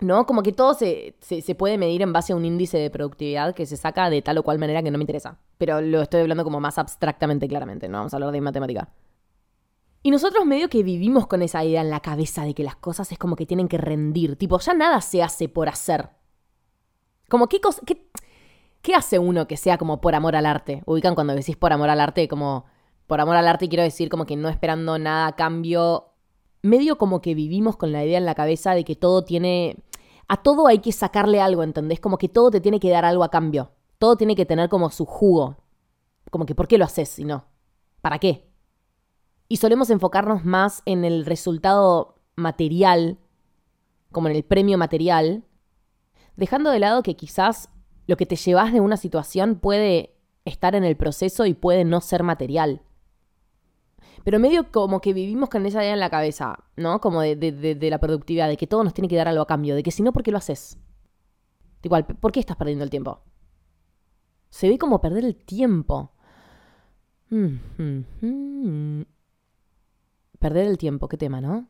¿No? 0.00 0.26
Como 0.26 0.44
que 0.44 0.52
todo 0.52 0.74
se, 0.74 1.16
se, 1.20 1.54
puede 1.56 1.76
medir 1.76 2.02
en 2.02 2.12
base 2.12 2.32
a 2.32 2.36
un 2.36 2.44
índice 2.44 2.78
de 2.78 2.88
productividad 2.88 3.52
que 3.52 3.66
se 3.66 3.76
saca 3.76 4.08
de 4.08 4.22
tal 4.22 4.38
o 4.38 4.44
cual 4.44 4.60
manera 4.60 4.80
que 4.80 4.92
no 4.92 4.96
me 4.96 5.02
interesa. 5.02 5.40
Pero 5.58 5.80
lo 5.80 6.02
estoy 6.02 6.20
hablando 6.20 6.44
como 6.44 6.60
más 6.60 6.78
abstractamente, 6.78 7.48
claramente, 7.48 7.88
no 7.88 7.98
vamos 7.98 8.14
a 8.14 8.16
hablar 8.16 8.30
de 8.30 8.40
matemática. 8.40 8.88
Y 10.04 10.12
nosotros 10.12 10.46
medio 10.46 10.68
que 10.68 10.84
vivimos 10.84 11.26
con 11.26 11.42
esa 11.42 11.64
idea 11.64 11.80
en 11.80 11.90
la 11.90 11.98
cabeza 11.98 12.44
de 12.44 12.54
que 12.54 12.62
las 12.62 12.76
cosas 12.76 13.10
es 13.10 13.18
como 13.18 13.34
que 13.34 13.44
tienen 13.44 13.66
que 13.66 13.78
rendir. 13.78 14.36
Tipo, 14.36 14.60
ya 14.60 14.72
nada 14.72 15.00
se 15.00 15.20
hace 15.20 15.48
por 15.48 15.68
hacer. 15.68 16.10
Como 17.28 17.48
qué 17.48 17.60
cosa... 17.60 17.82
Qué, 17.84 18.08
¿Qué 18.82 18.94
hace 18.94 19.18
uno 19.18 19.46
que 19.46 19.56
sea 19.56 19.78
como 19.78 20.00
por 20.00 20.14
amor 20.14 20.36
al 20.36 20.46
arte? 20.46 20.82
Ubican 20.86 21.14
cuando 21.14 21.34
decís 21.34 21.56
por 21.56 21.72
amor 21.72 21.90
al 21.90 22.00
arte, 22.00 22.28
como 22.28 22.64
por 23.06 23.20
amor 23.20 23.36
al 23.36 23.48
arte 23.48 23.68
quiero 23.68 23.82
decir 23.82 24.08
como 24.08 24.26
que 24.26 24.36
no 24.36 24.48
esperando 24.48 24.98
nada 24.98 25.26
a 25.28 25.36
cambio. 25.36 26.12
Medio 26.62 26.98
como 26.98 27.20
que 27.20 27.34
vivimos 27.34 27.76
con 27.76 27.92
la 27.92 28.04
idea 28.04 28.18
en 28.18 28.26
la 28.26 28.34
cabeza 28.34 28.74
de 28.74 28.84
que 28.84 28.96
todo 28.96 29.24
tiene... 29.24 29.76
A 30.28 30.42
todo 30.42 30.66
hay 30.66 30.80
que 30.80 30.92
sacarle 30.92 31.40
algo, 31.40 31.62
¿entendés? 31.62 32.00
Como 32.00 32.18
que 32.18 32.28
todo 32.28 32.50
te 32.50 32.60
tiene 32.60 32.80
que 32.80 32.90
dar 32.90 33.04
algo 33.04 33.24
a 33.24 33.30
cambio. 33.30 33.72
Todo 33.98 34.16
tiene 34.16 34.36
que 34.36 34.44
tener 34.44 34.68
como 34.68 34.90
su 34.90 35.06
jugo. 35.06 35.56
Como 36.30 36.44
que 36.44 36.54
¿por 36.54 36.68
qué 36.68 36.76
lo 36.76 36.84
haces 36.84 37.08
si 37.08 37.24
no? 37.24 37.46
¿Para 38.02 38.18
qué? 38.18 38.48
Y 39.48 39.56
solemos 39.56 39.88
enfocarnos 39.88 40.44
más 40.44 40.82
en 40.84 41.04
el 41.04 41.24
resultado 41.24 42.16
material, 42.36 43.18
como 44.12 44.28
en 44.28 44.36
el 44.36 44.44
premio 44.44 44.76
material, 44.76 45.44
dejando 46.36 46.70
de 46.70 46.78
lado 46.78 47.02
que 47.02 47.16
quizás 47.16 47.70
lo 48.08 48.16
que 48.16 48.26
te 48.26 48.34
llevas 48.36 48.72
de 48.72 48.80
una 48.80 48.96
situación 48.96 49.56
puede 49.56 50.16
estar 50.46 50.74
en 50.74 50.82
el 50.82 50.96
proceso 50.96 51.44
y 51.44 51.52
puede 51.52 51.84
no 51.84 52.00
ser 52.00 52.22
material. 52.22 52.80
Pero 54.24 54.40
medio 54.40 54.72
como 54.72 55.02
que 55.02 55.12
vivimos 55.12 55.50
con 55.50 55.66
esa 55.66 55.82
idea 55.82 55.92
en 55.92 56.00
la 56.00 56.08
cabeza, 56.08 56.64
¿no? 56.74 57.02
Como 57.02 57.20
de, 57.20 57.78
la 57.80 57.98
productividad, 57.98 58.48
de 58.48 58.56
que 58.56 58.66
todo 58.66 58.82
nos 58.82 58.94
tiene 58.94 59.08
que 59.08 59.16
dar 59.16 59.28
algo 59.28 59.42
a 59.42 59.46
cambio, 59.46 59.76
de 59.76 59.82
que 59.82 59.90
si 59.90 60.02
no, 60.02 60.14
¿por 60.14 60.22
qué 60.22 60.32
lo 60.32 60.38
haces? 60.38 60.78
Igual, 61.82 62.06
¿por 62.06 62.32
qué 62.32 62.40
estás 62.40 62.56
perdiendo 62.56 62.82
el 62.82 62.90
tiempo? 62.90 63.22
Se 64.48 64.70
ve 64.70 64.78
como 64.78 65.02
perder 65.02 65.26
el 65.26 65.36
tiempo. 65.36 66.12
Perder 70.38 70.66
el 70.66 70.78
tiempo, 70.78 71.08
qué 71.08 71.18
tema, 71.18 71.42
¿no? 71.42 71.68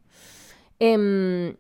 Em, 0.79 1.57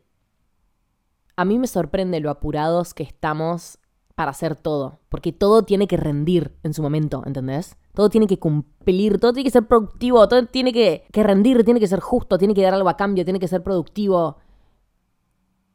a 1.35 1.45
mí 1.45 1.59
me 1.59 1.67
sorprende 1.67 2.21
lo 2.21 2.31
apurados 2.31 2.95
que 2.95 3.03
estamos 3.03 3.81
para 4.19 4.33
hacer 4.33 4.57
todo, 4.57 4.99
porque 5.11 5.33
todo 5.33 5.63
tiene 5.63 5.87
que 5.87 5.97
rendir 5.97 6.53
en 6.65 6.75
su 6.75 6.83
momento, 6.83 7.23
¿entendés? 7.25 7.77
Todo 7.95 8.11
tiene 8.11 8.27
que 8.27 8.41
cumplir, 8.41 9.21
todo 9.21 9.33
tiene 9.33 9.45
que 9.45 9.53
ser 9.53 9.69
productivo, 9.69 10.27
todo 10.27 10.45
tiene 10.47 10.73
que, 10.73 11.07
que 11.13 11.23
rendir, 11.23 11.65
tiene 11.65 11.79
que 11.79 11.87
ser 11.87 12.01
justo, 12.01 12.37
tiene 12.37 12.53
que 12.53 12.63
dar 12.63 12.75
algo 12.75 12.89
a 12.89 12.97
cambio, 12.97 13.23
tiene 13.23 13.39
que 13.39 13.47
ser 13.47 13.63
productivo. 13.63 14.39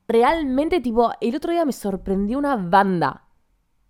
Realmente, 0.09 0.81
tipo, 0.81 1.13
el 1.21 1.37
otro 1.37 1.53
día 1.53 1.63
me 1.63 1.71
sorprendió 1.71 2.37
una 2.37 2.57
banda. 2.57 3.29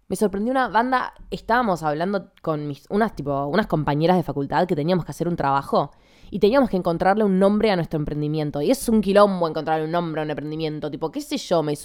Me 0.08 0.16
sorprendió 0.16 0.52
una 0.52 0.68
banda. 0.68 1.16
Estábamos 1.32 1.82
hablando 1.82 2.30
con 2.44 2.68
mis, 2.68 2.86
unas, 2.92 3.16
tipo, 3.16 3.48
unas 3.48 3.66
compañeras 3.66 4.18
de 4.18 4.24
facultad 4.24 4.68
que 4.68 4.76
teníamos 4.76 5.04
que 5.04 5.12
hacer 5.14 5.28
un 5.28 5.36
trabajo 5.36 5.90
y 6.34 6.40
teníamos 6.40 6.68
que 6.68 6.78
encontrarle 6.78 7.24
un 7.24 7.38
nombre 7.38 7.70
a 7.70 7.76
nuestro 7.76 8.00
emprendimiento. 8.00 8.60
Y 8.60 8.72
es 8.72 8.90
un 8.90 9.02
quilombo 9.02 9.48
encontrarle 9.48 9.86
un 9.86 9.92
nombre 9.92 10.20
a 10.20 10.24
un 10.24 10.32
emprendimiento. 10.32 10.90
Tipo, 10.90 11.12
qué 11.12 11.22
sé 11.22 11.38
yo, 11.38 11.62
me, 11.62 11.76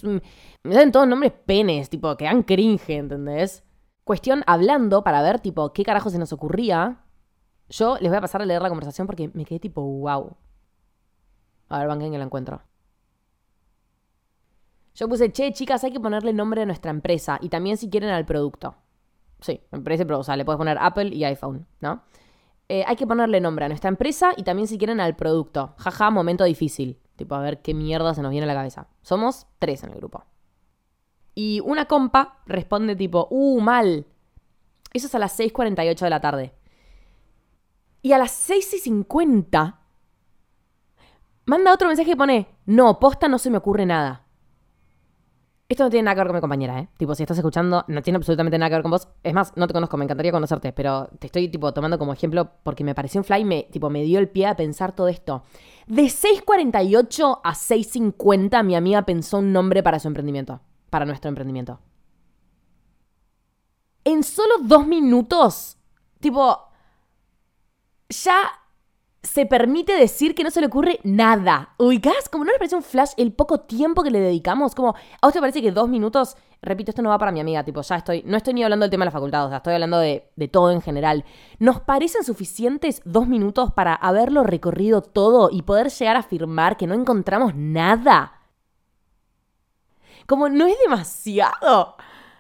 me 0.63 0.75
dan 0.75 0.91
todos 0.91 1.07
nombres 1.07 1.33
penes, 1.45 1.91
tipo, 1.91 2.17
que 2.17 2.25
dan 2.25 2.43
cringe, 2.43 2.97
¿entendés? 2.97 3.63
Cuestión 4.05 4.43
hablando 4.47 5.05
para 5.05 5.21
ver, 5.21 5.41
tipo, 5.41 5.75
qué 5.75 5.85
carajo 5.85 6.09
se 6.09 6.19
nos 6.19 6.33
ocurría. 6.33 7.05
Yo 7.69 7.99
les 8.01 8.09
voy 8.09 8.17
a 8.17 8.23
pasar 8.23 8.41
a 8.41 8.47
leer 8.47 8.63
la 8.63 8.71
conversación 8.71 9.07
porque 9.07 9.31
me 9.35 9.45
quedé 9.45 9.61
tipo, 9.61 9.83
wow. 9.83 10.35
A 11.69 11.81
ver, 11.81 11.89
banquen 11.89 12.11
que 12.11 12.17
la 12.17 12.25
encuentro. 12.25 12.63
Yo 14.95 15.11
puse, 15.11 15.31
che, 15.31 15.53
chicas, 15.53 15.85
hay 15.85 15.93
que 15.93 16.01
ponerle 16.01 16.33
nombre 16.33 16.63
a 16.63 16.65
nuestra 16.65 16.91
empresa 16.91 17.39
y 17.43 17.51
también 17.51 17.77
si 17.77 17.91
quieren 17.91 18.09
al 18.09 18.25
producto. 18.25 18.77
Sí, 19.41 19.61
me 19.73 19.81
parece, 19.81 20.07
pero, 20.07 20.21
o 20.21 20.25
sea, 20.25 20.39
le 20.39 20.47
puedes 20.47 20.57
poner 20.57 20.79
Apple 20.81 21.15
y 21.15 21.25
iPhone, 21.25 21.67
¿no? 21.81 22.03
Eh, 22.69 22.85
hay 22.87 22.97
que 22.97 23.07
ponerle 23.07 23.41
nombre 23.41 23.65
a 23.65 23.69
nuestra 23.69 23.89
empresa 23.89 24.33
y 24.37 24.43
también 24.43 24.69
si 24.69 24.77
quieren 24.77 25.01
al 25.01 25.17
producto. 25.17 25.75
Jaja, 25.79 26.11
momento 26.11 26.45
difícil. 26.45 26.99
Tipo, 27.17 27.35
a 27.35 27.41
ver 27.41 27.63
qué 27.63 27.75
mierda 27.75 28.15
se 28.15 28.23
nos 28.23 28.31
viene 28.31 28.45
a 28.45 28.47
la 28.47 28.55
cabeza. 28.55 28.89
Somos 29.03 29.47
tres 29.59 29.83
en 29.83 29.91
el 29.91 29.97
grupo. 29.97 30.25
Y 31.35 31.61
una 31.65 31.87
compa 31.87 32.43
responde 32.47 32.95
tipo, 32.95 33.27
uh, 33.31 33.61
mal. 33.61 34.07
Eso 34.93 35.07
es 35.07 35.15
a 35.15 35.19
las 35.19 35.39
6.48 35.39 35.99
de 35.99 36.11
la 36.11 36.21
tarde. 36.21 36.55
Y 38.03 38.13
a 38.13 38.19
las 38.19 38.49
6.50 38.49 39.77
manda 41.47 41.73
otro 41.73 41.89
mensaje 41.89 42.11
que 42.11 42.17
pone, 42.17 42.49
no, 42.67 42.99
posta 42.99 43.29
no 43.29 43.39
se 43.39 43.51
me 43.51 43.59
ocurre 43.59 43.87
nada. 43.87 44.28
Esto 45.71 45.85
no 45.85 45.91
tiene 45.91 46.05
nada 46.05 46.15
que 46.15 46.21
ver 46.21 46.29
con 46.29 46.37
mi 46.37 46.41
compañera, 46.41 46.81
¿eh? 46.81 46.89
Tipo, 46.97 47.15
si 47.15 47.23
estás 47.25 47.37
escuchando, 47.37 47.85
no 47.89 48.01
tiene 48.01 48.17
absolutamente 48.17 48.57
nada 48.57 48.71
que 48.71 48.77
ver 48.77 48.83
con 48.83 48.91
vos. 48.91 49.07
Es 49.23 49.35
más, 49.35 49.53
no 49.55 49.67
te 49.67 49.75
conozco, 49.75 49.99
me 49.99 50.05
encantaría 50.05 50.33
conocerte, 50.33 50.73
pero 50.73 51.11
te 51.19 51.27
estoy, 51.27 51.49
tipo, 51.49 51.75
tomando 51.75 51.99
como 51.99 52.15
ejemplo 52.15 52.53
porque 52.63 52.85
me 52.85 52.95
pareció 52.95 53.21
un 53.21 53.25
fly 53.25 53.41
y 53.41 53.45
me, 53.45 53.63
tipo, 53.65 53.91
me 53.91 54.03
dio 54.03 54.19
el 54.19 54.31
pie 54.31 54.47
a 54.47 54.57
pensar 54.57 54.95
todo 54.95 55.09
esto. 55.09 55.43
De 55.87 56.05
6.48 56.05 57.41
a 57.45 57.53
6.50, 57.53 58.65
mi 58.65 58.77
amiga 58.77 59.03
pensó 59.03 59.39
un 59.39 59.53
nombre 59.53 59.83
para 59.83 59.99
su 59.99 60.09
emprendimiento. 60.09 60.61
Para 60.89 61.05
nuestro 61.05 61.29
emprendimiento. 61.29 61.81
En 64.05 64.23
solo 64.23 64.55
dos 64.63 64.87
minutos, 64.87 65.77
tipo, 66.19 66.71
ya 68.09 68.39
se 69.23 69.47
permite 69.47 69.95
decir 69.95 70.35
que 70.35 70.45
no 70.45 70.51
se 70.51 70.61
le 70.61 70.69
ocurre 70.69 71.01
nada. 71.03 71.75
Ubicás, 71.79 72.29
como 72.31 72.45
no 72.45 72.53
le 72.53 72.59
parece 72.59 72.77
un 72.77 72.83
flash 72.83 73.13
el 73.17 73.33
poco 73.33 73.61
tiempo 73.61 74.03
que 74.03 74.11
le 74.11 74.21
dedicamos, 74.21 74.75
como 74.75 74.95
a 75.21 75.27
usted 75.27 75.41
parece 75.41 75.61
que 75.61 75.73
dos 75.73 75.89
minutos, 75.89 76.37
repito, 76.63 76.91
esto 76.91 77.03
no 77.03 77.11
va 77.11 77.19
para 77.19 77.33
mi 77.33 77.41
amiga, 77.41 77.65
tipo, 77.65 77.83
ya 77.83 77.97
estoy, 77.97 78.23
no 78.25 78.37
estoy 78.37 78.55
ni 78.55 78.63
hablando 78.63 78.85
del 78.85 78.91
tema 78.91 79.05
de 79.05 79.07
la 79.07 79.13
facultad, 79.13 79.47
o 79.47 79.49
sea, 79.49 79.59
estoy 79.59 79.75
hablando 79.75 79.99
de, 79.99 80.31
todo 80.53 80.71
en 80.71 80.81
general. 80.81 81.25
¿Nos 81.59 81.81
parecen 81.81 82.23
suficientes 82.23 83.03
dos 83.05 83.27
minutos 83.27 83.73
para 83.73 83.95
haberlo 83.95 84.45
recorrido 84.45 85.03
todo 85.03 85.51
y 85.51 85.63
poder 85.63 85.91
llegar 85.91 86.17
a 86.17 86.21
afirmar 86.21 86.77
que 86.77 86.87
no 86.87 86.95
encontramos 86.95 87.55
nada? 87.57 88.35
Como 90.27 90.49
no 90.49 90.67
es 90.67 90.77
demasiado. 90.79 91.97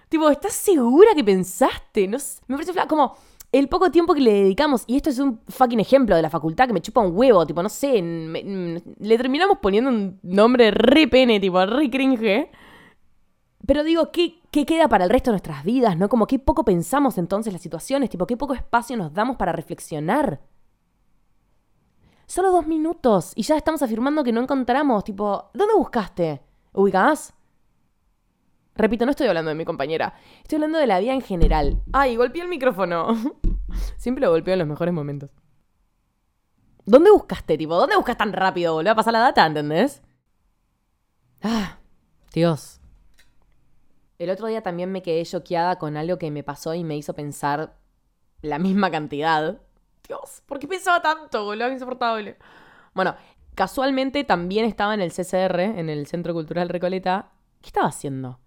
Tipo, 0.08 0.30
¿estás 0.30 0.52
segura 0.52 1.11
que 1.14 1.25
pensaste? 1.25 2.06
No 2.06 2.18
me 2.47 2.56
parece 2.56 2.73
como 2.87 3.16
el 3.50 3.68
poco 3.68 3.90
tiempo 3.90 4.14
que 4.14 4.20
le 4.20 4.32
dedicamos, 4.32 4.84
y 4.86 4.96
esto 4.96 5.08
es 5.10 5.18
un 5.18 5.40
fucking 5.48 5.80
ejemplo 5.80 6.14
de 6.14 6.22
la 6.22 6.30
facultad 6.30 6.66
que 6.66 6.74
me 6.74 6.82
chupa 6.82 7.00
un 7.00 7.16
huevo, 7.16 7.46
tipo, 7.46 7.62
no 7.62 7.68
sé, 7.68 8.02
le 8.02 9.16
terminamos 9.16 9.58
poniendo 9.58 9.90
un 9.90 10.18
nombre 10.22 10.70
re 10.70 11.08
pene, 11.08 11.40
tipo, 11.40 11.64
re 11.64 11.90
cringe. 11.90 12.50
Pero 13.66 13.84
digo, 13.84 14.12
¿qué, 14.12 14.40
¿qué 14.50 14.66
queda 14.66 14.88
para 14.88 15.04
el 15.04 15.10
resto 15.10 15.30
de 15.30 15.34
nuestras 15.34 15.64
vidas, 15.64 15.96
no? 15.96 16.08
Como 16.08 16.26
qué 16.26 16.38
poco 16.38 16.64
pensamos 16.64 17.18
entonces 17.18 17.52
las 17.52 17.62
situaciones, 17.62 18.10
tipo, 18.10 18.26
qué 18.26 18.36
poco 18.36 18.54
espacio 18.54 18.96
nos 18.96 19.12
damos 19.14 19.36
para 19.36 19.52
reflexionar. 19.52 20.40
Solo 22.26 22.52
dos 22.52 22.66
minutos 22.66 23.32
y 23.34 23.42
ya 23.42 23.56
estamos 23.56 23.82
afirmando 23.82 24.22
que 24.22 24.32
no 24.32 24.42
encontramos, 24.42 25.04
tipo, 25.04 25.50
¿dónde 25.54 25.74
buscaste? 25.74 26.42
¿Ubicás? 26.72 27.34
Repito, 28.78 29.04
no 29.04 29.11
estoy 29.11 29.26
hablando 29.26 29.49
de 29.49 29.56
mi 29.56 29.64
compañera. 29.64 30.14
Estoy 30.40 30.56
hablando 30.56 30.78
de 30.78 30.87
la 30.87 31.00
vida 31.00 31.12
en 31.12 31.20
general. 31.20 31.82
Ay, 31.92 32.14
golpeé 32.14 32.42
el 32.42 32.49
micrófono. 32.49 33.08
Siempre 33.97 34.25
lo 34.25 34.30
golpeo 34.30 34.52
en 34.52 34.61
los 34.61 34.68
mejores 34.68 34.94
momentos. 34.94 35.30
¿Dónde 36.87 37.11
buscaste, 37.11 37.58
tipo? 37.58 37.75
¿Dónde 37.75 37.97
buscas 37.97 38.16
tan 38.16 38.32
rápido? 38.32 38.75
Volvé 38.75 38.90
a 38.90 38.94
pasar 38.94 39.12
la 39.12 39.18
data, 39.18 39.44
¿entendés? 39.44 40.00
Ah, 41.42 41.78
Dios. 42.32 42.80
El 44.16 44.30
otro 44.30 44.47
día 44.47 44.62
también 44.62 44.92
me 44.92 45.02
quedé 45.02 45.25
choqueada 45.25 45.76
con 45.76 45.97
algo 45.97 46.16
que 46.16 46.30
me 46.30 46.44
pasó 46.44 46.73
y 46.73 46.85
me 46.85 46.97
hizo 46.97 47.14
pensar 47.14 47.76
la 48.42 48.61
misma 48.61 48.92
cantidad. 48.92 49.61
Dios, 50.06 50.42
¿por 50.47 50.61
qué 50.61 50.68
pensaba 50.68 51.02
tanto, 51.02 51.44
boludo? 51.44 51.73
Insoportable. 51.73 52.38
Bueno, 52.94 53.16
casualmente 53.56 54.23
también 54.23 54.64
estaba 54.66 54.94
en 54.94 55.00
el 55.00 55.11
CCR, 55.11 55.61
en 55.61 55.90
el 55.90 56.06
Centro 56.06 56.32
Cultural 56.32 56.68
Recoleta. 56.68 57.32
¿Qué 57.61 57.70
estaba 57.70 57.88
haciendo? 57.88 58.38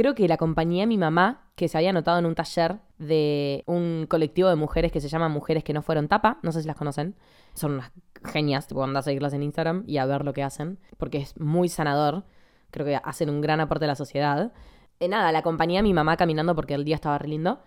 Creo 0.00 0.14
que 0.14 0.26
la 0.28 0.38
compañía 0.38 0.84
de 0.84 0.86
mi 0.86 0.96
mamá, 0.96 1.50
que 1.56 1.68
se 1.68 1.76
había 1.76 1.90
anotado 1.90 2.18
en 2.18 2.24
un 2.24 2.34
taller 2.34 2.78
de 2.96 3.64
un 3.66 4.06
colectivo 4.08 4.48
de 4.48 4.56
mujeres 4.56 4.92
que 4.92 4.98
se 4.98 5.08
llama 5.08 5.28
Mujeres 5.28 5.62
que 5.62 5.74
no 5.74 5.82
fueron 5.82 6.08
tapa, 6.08 6.38
no 6.42 6.52
sé 6.52 6.62
si 6.62 6.66
las 6.66 6.76
conocen, 6.76 7.16
son 7.52 7.72
unas 7.72 7.92
genias, 8.24 8.66
tipo 8.66 8.82
andar 8.82 9.00
a 9.00 9.02
seguirlas 9.02 9.34
en 9.34 9.42
Instagram 9.42 9.84
y 9.86 9.98
a 9.98 10.06
ver 10.06 10.24
lo 10.24 10.32
que 10.32 10.42
hacen, 10.42 10.78
porque 10.96 11.18
es 11.18 11.38
muy 11.38 11.68
sanador, 11.68 12.24
creo 12.70 12.86
que 12.86 12.96
hacen 12.96 13.28
un 13.28 13.42
gran 13.42 13.60
aporte 13.60 13.84
a 13.84 13.88
la 13.88 13.94
sociedad. 13.94 14.54
Eh, 15.00 15.08
nada, 15.08 15.32
la 15.32 15.40
acompañé 15.40 15.78
a 15.78 15.82
mi 15.82 15.92
mamá 15.92 16.16
caminando 16.16 16.54
porque 16.54 16.72
el 16.72 16.86
día 16.86 16.94
estaba 16.94 17.18
re 17.18 17.28
lindo, 17.28 17.60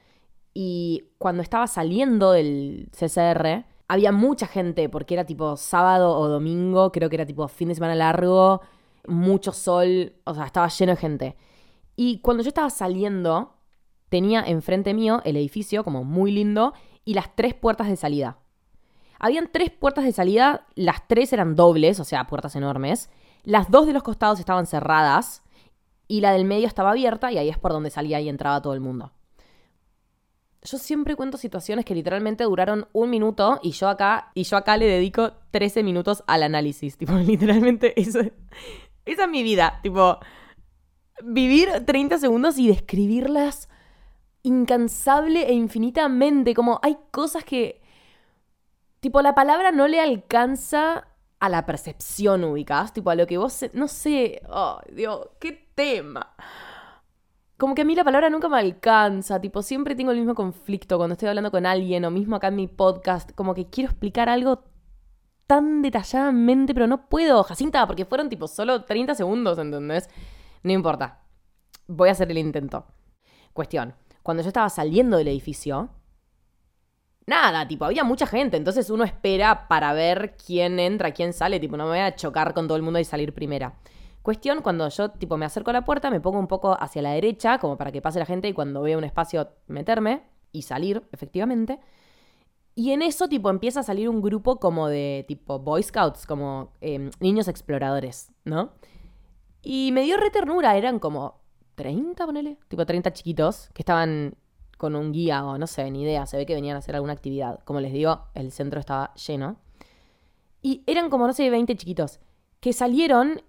y 0.56 1.12
cuando 1.20 1.44
estaba 1.44 1.68
saliendo 1.68 2.32
del 2.32 2.90
CCR, 2.94 3.66
había 3.88 4.12
mucha 4.12 4.48
gente, 4.48 4.90
porque 4.90 5.14
era 5.14 5.26
tipo 5.26 5.56
sábado 5.56 6.18
o 6.18 6.28
domingo, 6.28 6.92
creo 6.92 7.12
que 7.12 7.16
era 7.18 7.28
tipo 7.28 7.48
fin 7.48 7.68
de 7.68 7.76
semana 7.76 7.94
largo, 7.94 8.62
mucho 9.06 9.52
sol, 9.52 10.14
o 10.24 10.34
sea, 10.34 10.48
estaba 10.48 10.68
lleno 10.68 10.94
de 10.94 10.98
gente. 10.98 11.38
Y 11.96 12.20
cuando 12.20 12.44
yo 12.44 12.50
estaba 12.50 12.70
saliendo, 12.70 13.56
tenía 14.10 14.42
enfrente 14.42 14.94
mío 14.94 15.22
el 15.26 15.38
edificio, 15.38 15.84
como 15.84 16.04
muy 16.04 16.32
lindo, 16.32 16.74
y 17.06 17.14
las 17.14 17.36
tres 17.36 17.54
puertas 17.54 17.88
de 17.88 17.96
salida. 17.96 18.38
Habían 19.20 19.50
tres 19.52 19.70
puertas 19.72 20.04
de 20.04 20.12
salida, 20.12 20.68
las 20.76 21.08
tres 21.08 21.32
eran 21.34 21.56
dobles, 21.56 22.00
o 22.00 22.04
sea, 22.04 22.28
puertas 22.28 22.56
enormes. 22.56 23.10
Las 23.44 23.72
dos 23.72 23.88
de 23.88 23.94
los 23.94 24.04
costados 24.04 24.40
estaban 24.40 24.66
cerradas 24.66 25.44
y 26.08 26.22
la 26.22 26.32
del 26.32 26.46
medio 26.46 26.68
estaba 26.68 26.92
abierta 26.92 27.32
y 27.32 27.38
ahí 27.38 27.50
es 27.50 27.58
por 27.58 27.72
donde 27.72 27.90
salía 27.90 28.20
y 28.20 28.30
entraba 28.30 28.62
todo 28.62 28.74
el 28.74 28.82
mundo. 28.82 29.14
Yo 30.64 30.78
siempre 30.78 31.16
cuento 31.16 31.38
situaciones 31.38 31.84
que 31.84 31.96
literalmente 31.96 32.46
duraron 32.46 32.88
un 32.94 33.10
minuto 33.10 33.60
y 33.62 33.72
yo 33.72 33.90
acá, 33.90 34.32
y 34.34 34.44
yo 34.44 34.58
acá 34.58 34.78
le 34.78 34.86
dedico 34.86 35.34
13 35.52 35.84
minutos 35.84 36.24
al 36.28 36.44
análisis. 36.44 36.98
Tipo, 37.00 37.14
literalmente 37.14 38.00
eso, 38.00 38.20
esa 39.06 39.24
es 39.24 39.30
mi 39.30 39.44
vida. 39.44 39.80
Tipo, 39.84 40.20
vivir 41.22 41.70
30 41.86 42.18
segundos 42.18 42.58
y 42.58 42.68
describirlas 42.68 43.70
incansable 44.44 45.48
e 45.48 45.54
infinitamente. 45.54 46.54
Como 46.54 46.80
hay 46.84 46.98
cosas 47.12 47.44
que. 47.44 47.82
Tipo, 49.00 49.22
la 49.22 49.36
palabra 49.36 49.72
no 49.72 49.88
le 49.88 50.00
alcanza 50.00 51.08
a 51.40 51.50
la 51.50 51.66
percepción, 51.66 52.44
ubicás. 52.44 52.94
Tipo, 52.94 53.10
a 53.10 53.16
lo 53.16 53.28
que 53.28 53.38
vos. 53.38 53.66
No 53.74 53.88
sé. 53.88 54.42
Oh, 54.50 54.80
Dios, 54.92 55.30
qué 55.40 55.70
tema. 55.76 56.36
Como 57.58 57.76
que 57.76 57.84
a 57.84 57.86
mí 57.86 57.96
la 57.96 58.04
palabra 58.04 58.30
nunca 58.30 58.50
me 58.50 58.60
alcanza. 58.60 59.40
Tipo, 59.40 59.62
siempre 59.62 59.96
tengo 59.96 60.12
el 60.12 60.18
mismo 60.18 60.36
conflicto 60.36 60.98
cuando 60.98 61.14
estoy 61.14 61.30
hablando 61.30 61.52
con 61.52 61.66
alguien 61.66 62.06
o 62.06 62.12
mismo 62.12 62.36
acá 62.36 62.48
en 62.48 62.56
mi 62.56 62.68
podcast. 62.68 63.32
Como 63.34 63.54
que 63.54 63.70
quiero 63.70 63.90
explicar 63.90 64.30
algo 64.30 64.64
tan 65.48 65.82
detalladamente, 65.82 66.74
pero 66.74 66.88
no 66.88 67.10
puedo, 67.10 67.44
Jacinta, 67.44 67.86
porque 67.88 68.06
fueron 68.06 68.30
tipo 68.30 68.48
solo 68.48 68.84
30 68.86 69.16
segundos, 69.16 69.58
¿entendés? 69.60 70.10
No 70.64 70.72
importa. 70.72 71.20
Voy 71.88 72.10
a 72.10 72.14
hacer 72.14 72.32
el 72.32 72.38
intento. 72.38 72.86
Cuestión. 73.54 73.94
Cuando 74.24 74.42
yo 74.42 74.48
estaba 74.48 74.70
saliendo 74.70 75.18
del 75.18 75.28
edificio, 75.28 75.90
nada, 77.26 77.68
tipo, 77.68 77.86
había 77.86 78.04
mucha 78.04 78.26
gente. 78.26 78.58
Entonces 78.58 78.90
uno 78.90 79.04
espera 79.04 79.68
para 79.68 79.94
ver 79.94 80.36
quién 80.38 80.80
entra, 80.80 81.12
quién 81.12 81.34
sale. 81.34 81.60
Tipo, 81.60 81.78
no 81.78 81.84
me 81.84 81.92
voy 81.92 82.00
a 82.00 82.16
chocar 82.16 82.54
con 82.54 82.68
todo 82.68 82.78
el 82.78 82.84
mundo 82.84 83.00
y 83.00 83.06
salir 83.06 83.34
primera. 83.34 83.76
Cuestión, 84.22 84.62
cuando 84.62 84.88
yo, 84.88 85.12
tipo, 85.12 85.36
me 85.36 85.46
acerco 85.46 85.72
a 85.72 85.74
la 85.74 85.84
puerta, 85.84 86.10
me 86.10 86.22
pongo 86.22 86.40
un 86.40 86.48
poco 86.48 86.78
hacia 86.80 87.02
la 87.02 87.12
derecha, 87.12 87.58
como 87.60 87.78
para 87.78 87.92
que 87.92 88.02
pase 88.02 88.20
la 88.20 88.26
gente 88.26 88.48
y 88.48 88.54
cuando 88.54 88.82
vea 88.82 88.98
un 88.98 89.04
espacio 89.04 89.50
meterme 89.68 90.24
y 90.54 90.62
salir, 90.62 91.04
efectivamente. 91.12 91.80
Y 92.74 92.92
en 92.92 93.02
eso, 93.02 93.28
tipo, 93.28 93.50
empieza 93.50 93.82
a 93.82 93.84
salir 93.84 94.08
un 94.08 94.22
grupo 94.22 94.60
como 94.62 94.88
de, 94.88 95.26
tipo, 95.28 95.60
Boy 95.60 95.84
Scouts, 95.84 96.26
como 96.26 96.72
em, 96.80 97.12
niños 97.20 97.50
exploradores, 97.50 98.32
¿no? 98.46 98.72
Y 99.64 99.92
me 99.94 100.04
dio 100.04 100.18
re 100.18 100.30
ternura, 100.30 100.78
eran 100.78 101.00
como 101.00 101.42
30, 101.76 102.26
ponele, 102.26 102.60
tipo 102.68 102.86
30 102.86 103.14
chiquitos 103.14 103.70
que 103.74 103.82
estaban 103.82 104.36
con 104.78 104.96
un 104.96 105.12
guía 105.14 105.46
o 105.46 105.58
no 105.58 105.66
sé, 105.66 105.90
ni 105.90 106.04
idea, 106.04 106.26
se 106.26 106.38
ve 106.38 106.46
que 106.46 106.54
venían 106.54 106.76
a 106.76 106.80
hacer 106.80 106.96
alguna 106.96 107.14
actividad. 107.14 107.62
Como 107.64 107.80
les 107.80 107.94
digo, 107.94 108.26
el 108.36 108.52
centro 108.52 108.80
estaba 108.80 109.14
lleno. 109.16 109.56
Y 110.62 110.84
eran 110.86 111.10
como, 111.10 111.26
no 111.26 111.34
sé, 111.34 111.50
20 111.50 111.76
chiquitos 111.76 112.20
que 112.60 112.74
salieron 112.74 113.42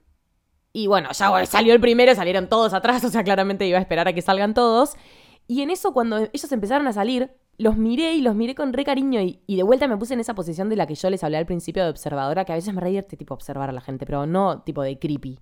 y 0.76 0.88
bueno, 0.88 1.11
ya 1.12 1.47
salió 1.47 1.73
el 1.73 1.80
primero, 1.80 2.14
salieron 2.16 2.49
todos 2.49 2.75
atrás, 2.75 3.04
o 3.04 3.09
sea, 3.09 3.23
claramente 3.23 3.64
iba 3.64 3.78
a 3.78 3.80
esperar 3.80 4.09
a 4.09 4.12
que 4.12 4.23
salgan 4.23 4.54
todos. 4.54 4.97
Y 5.47 5.62
en 5.62 5.71
eso, 5.71 5.92
cuando 5.92 6.18
ellos 6.18 6.50
empezaron 6.50 6.88
a 6.88 6.92
salir, 6.92 7.30
los 7.59 7.76
miré 7.76 8.14
y 8.14 8.23
los 8.23 8.35
miré 8.35 8.56
con 8.56 8.73
re 8.73 8.85
cariño 8.85 9.21
y, 9.21 9.40
de 9.47 9.62
vuelta 9.62 9.87
me 9.87 9.97
puse 9.97 10.14
en 10.14 10.21
esa 10.21 10.35
posición 10.35 10.68
de 10.68 10.75
la 10.75 10.88
que 10.88 10.97
yo 10.97 11.11
les 11.11 11.23
hablé 11.23 11.37
al 11.37 11.47
principio 11.47 11.85
de 11.85 11.90
observadora, 11.90 12.44
que 12.44 12.52
a 12.52 12.56
veces 12.56 12.75
me 12.75 12.80
reía 12.80 12.99
este 12.99 13.16
tipo 13.16 13.35
observar 13.35 13.71
a 13.71 13.73
la 13.73 13.80
gente, 13.80 14.04
pero 14.04 14.26
no 14.26 14.62
tipo 14.62 14.83
de 14.83 14.99
creepy, 14.99 15.38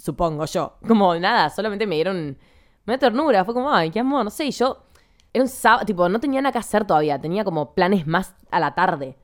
supongo 0.00 0.44
yo. 0.46 0.78
Como 0.86 1.14
nada, 1.16 1.50
solamente 1.50 1.86
me 1.86 1.96
dieron 1.96 2.38
una 2.86 2.98
ternura, 2.98 3.44
fue 3.44 3.54
como, 3.54 3.70
ay, 3.70 3.90
qué 3.90 4.00
amor, 4.00 4.24
no 4.24 4.30
sé, 4.30 4.46
y 4.46 4.50
yo 4.50 4.84
era 5.32 5.44
un 5.44 5.48
sábado, 5.48 5.84
tipo, 5.84 6.08
no 6.08 6.18
tenía 6.18 6.40
nada 6.40 6.52
que 6.52 6.58
hacer 6.58 6.84
todavía, 6.84 7.20
tenía 7.20 7.44
como 7.44 7.74
planes 7.74 8.06
más 8.06 8.34
a 8.50 8.58
la 8.58 8.74
tarde. 8.74 9.16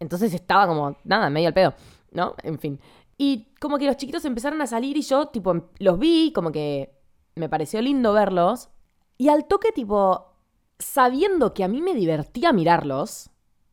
Entonces 0.00 0.32
estaba 0.32 0.66
como, 0.66 0.96
nada, 1.04 1.28
medio 1.28 1.48
al 1.48 1.54
pedo, 1.54 1.74
¿no? 2.12 2.34
En 2.42 2.58
fin. 2.58 2.80
Y 3.18 3.48
como 3.60 3.78
que 3.78 3.86
los 3.86 3.96
chiquitos 3.96 4.24
empezaron 4.24 4.60
a 4.62 4.66
salir 4.66 4.96
y 4.96 5.02
yo, 5.02 5.26
tipo, 5.26 5.70
los 5.78 5.98
vi, 5.98 6.32
como 6.32 6.50
que 6.50 6.98
me 7.34 7.48
pareció 7.48 7.82
lindo 7.82 8.12
verlos. 8.12 8.70
Y 9.18 9.28
al 9.28 9.46
toque, 9.46 9.70
tipo, 9.72 10.34
sabiendo 10.78 11.54
que 11.54 11.64
a 11.64 11.68
mí 11.68 11.80
me 11.82 11.94
divertía 11.94 12.52
mirarlos, 12.52 13.30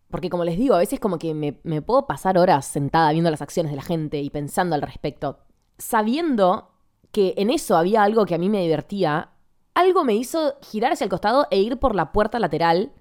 porque 0.10 0.30
como 0.30 0.44
les 0.44 0.58
digo, 0.58 0.76
a 0.76 0.80
veces 0.80 1.00
como 1.00 1.18
que 1.18 1.34
me, 1.34 1.60
me, 1.64 1.82
puedo 1.82 2.06
pasar 2.06 2.38
horas 2.38 2.66
sentada 2.66 3.12
viendo 3.14 3.32
las 3.32 3.42
acciones 3.42 3.72
de 3.72 3.78
la 3.78 3.82
gente 3.82 4.20
y 4.20 4.30
pensando 4.30 4.76
al 4.76 4.82
respecto, 4.82 5.40
sabiendo 5.82 6.70
que 7.12 7.34
en 7.38 7.50
eso 7.50 7.76
había 7.76 8.04
algo 8.04 8.26
que 8.26 8.36
a 8.36 8.38
mí 8.38 8.50
me 8.50 8.62
divertía, 8.62 9.30
algo 9.74 10.04
me 10.04 10.14
hizo 10.14 10.54
girar 10.62 10.94
hacia 10.94 11.06
el 11.06 11.10
costado 11.10 11.48
e 11.50 11.60
ir 11.60 11.78
por 11.78 11.96
la 11.96 12.12
puerta 12.12 12.40
lateral, 12.40 12.92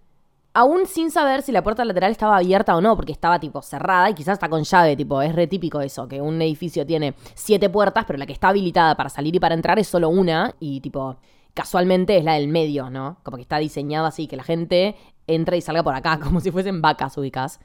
aún 0.55 0.87
sin 0.87 1.11
saber 1.11 1.43
si 1.43 1.53
la 1.53 1.63
puerta 1.63 1.85
lateral 1.85 2.11
estaba 2.11 2.37
abierta 2.39 2.75
o 2.75 2.81
no, 2.81 2.97
porque 2.97 3.13
estaba 3.13 3.39
tipo 3.39 3.63
cerrada 3.63 4.11
y 4.11 4.15
quizás 4.15 4.35
está 4.35 4.49
con 4.49 4.65
llave, 4.65 4.97
tipo, 4.97 5.21
es 5.23 5.35
re 5.35 5.47
típico 5.47 5.81
eso, 5.81 6.09
que 6.09 6.21
un 6.21 6.41
edificio 6.43 6.87
tiene 6.87 7.15
siete 7.35 7.69
puertas, 7.69 8.05
pero 8.07 8.19
la 8.19 8.27
que 8.27 8.33
está 8.33 8.49
habilitada 8.49 8.97
para 8.97 9.11
salir 9.11 9.37
y 9.37 9.41
para 9.41 9.55
entrar 9.55 9.79
es 9.79 9.87
solo 9.87 10.09
una, 10.09 10.55
y 10.59 10.81
tipo 10.81 11.17
casualmente 11.55 12.17
es 12.17 12.25
la 12.25 12.35
del 12.35 12.49
medio, 12.49 12.91
¿no? 12.91 13.19
Como 13.23 13.37
que 13.37 13.43
está 13.43 13.59
diseñado 13.59 14.07
así, 14.07 14.27
que 14.27 14.37
la 14.37 14.45
gente 14.45 14.97
entre 15.27 15.59
y 15.59 15.61
salga 15.61 15.83
por 15.83 15.95
acá, 15.95 16.19
como 16.23 16.41
si 16.41 16.51
fuesen 16.51 16.81
vacas 16.81 17.17
ubicas. 17.19 17.61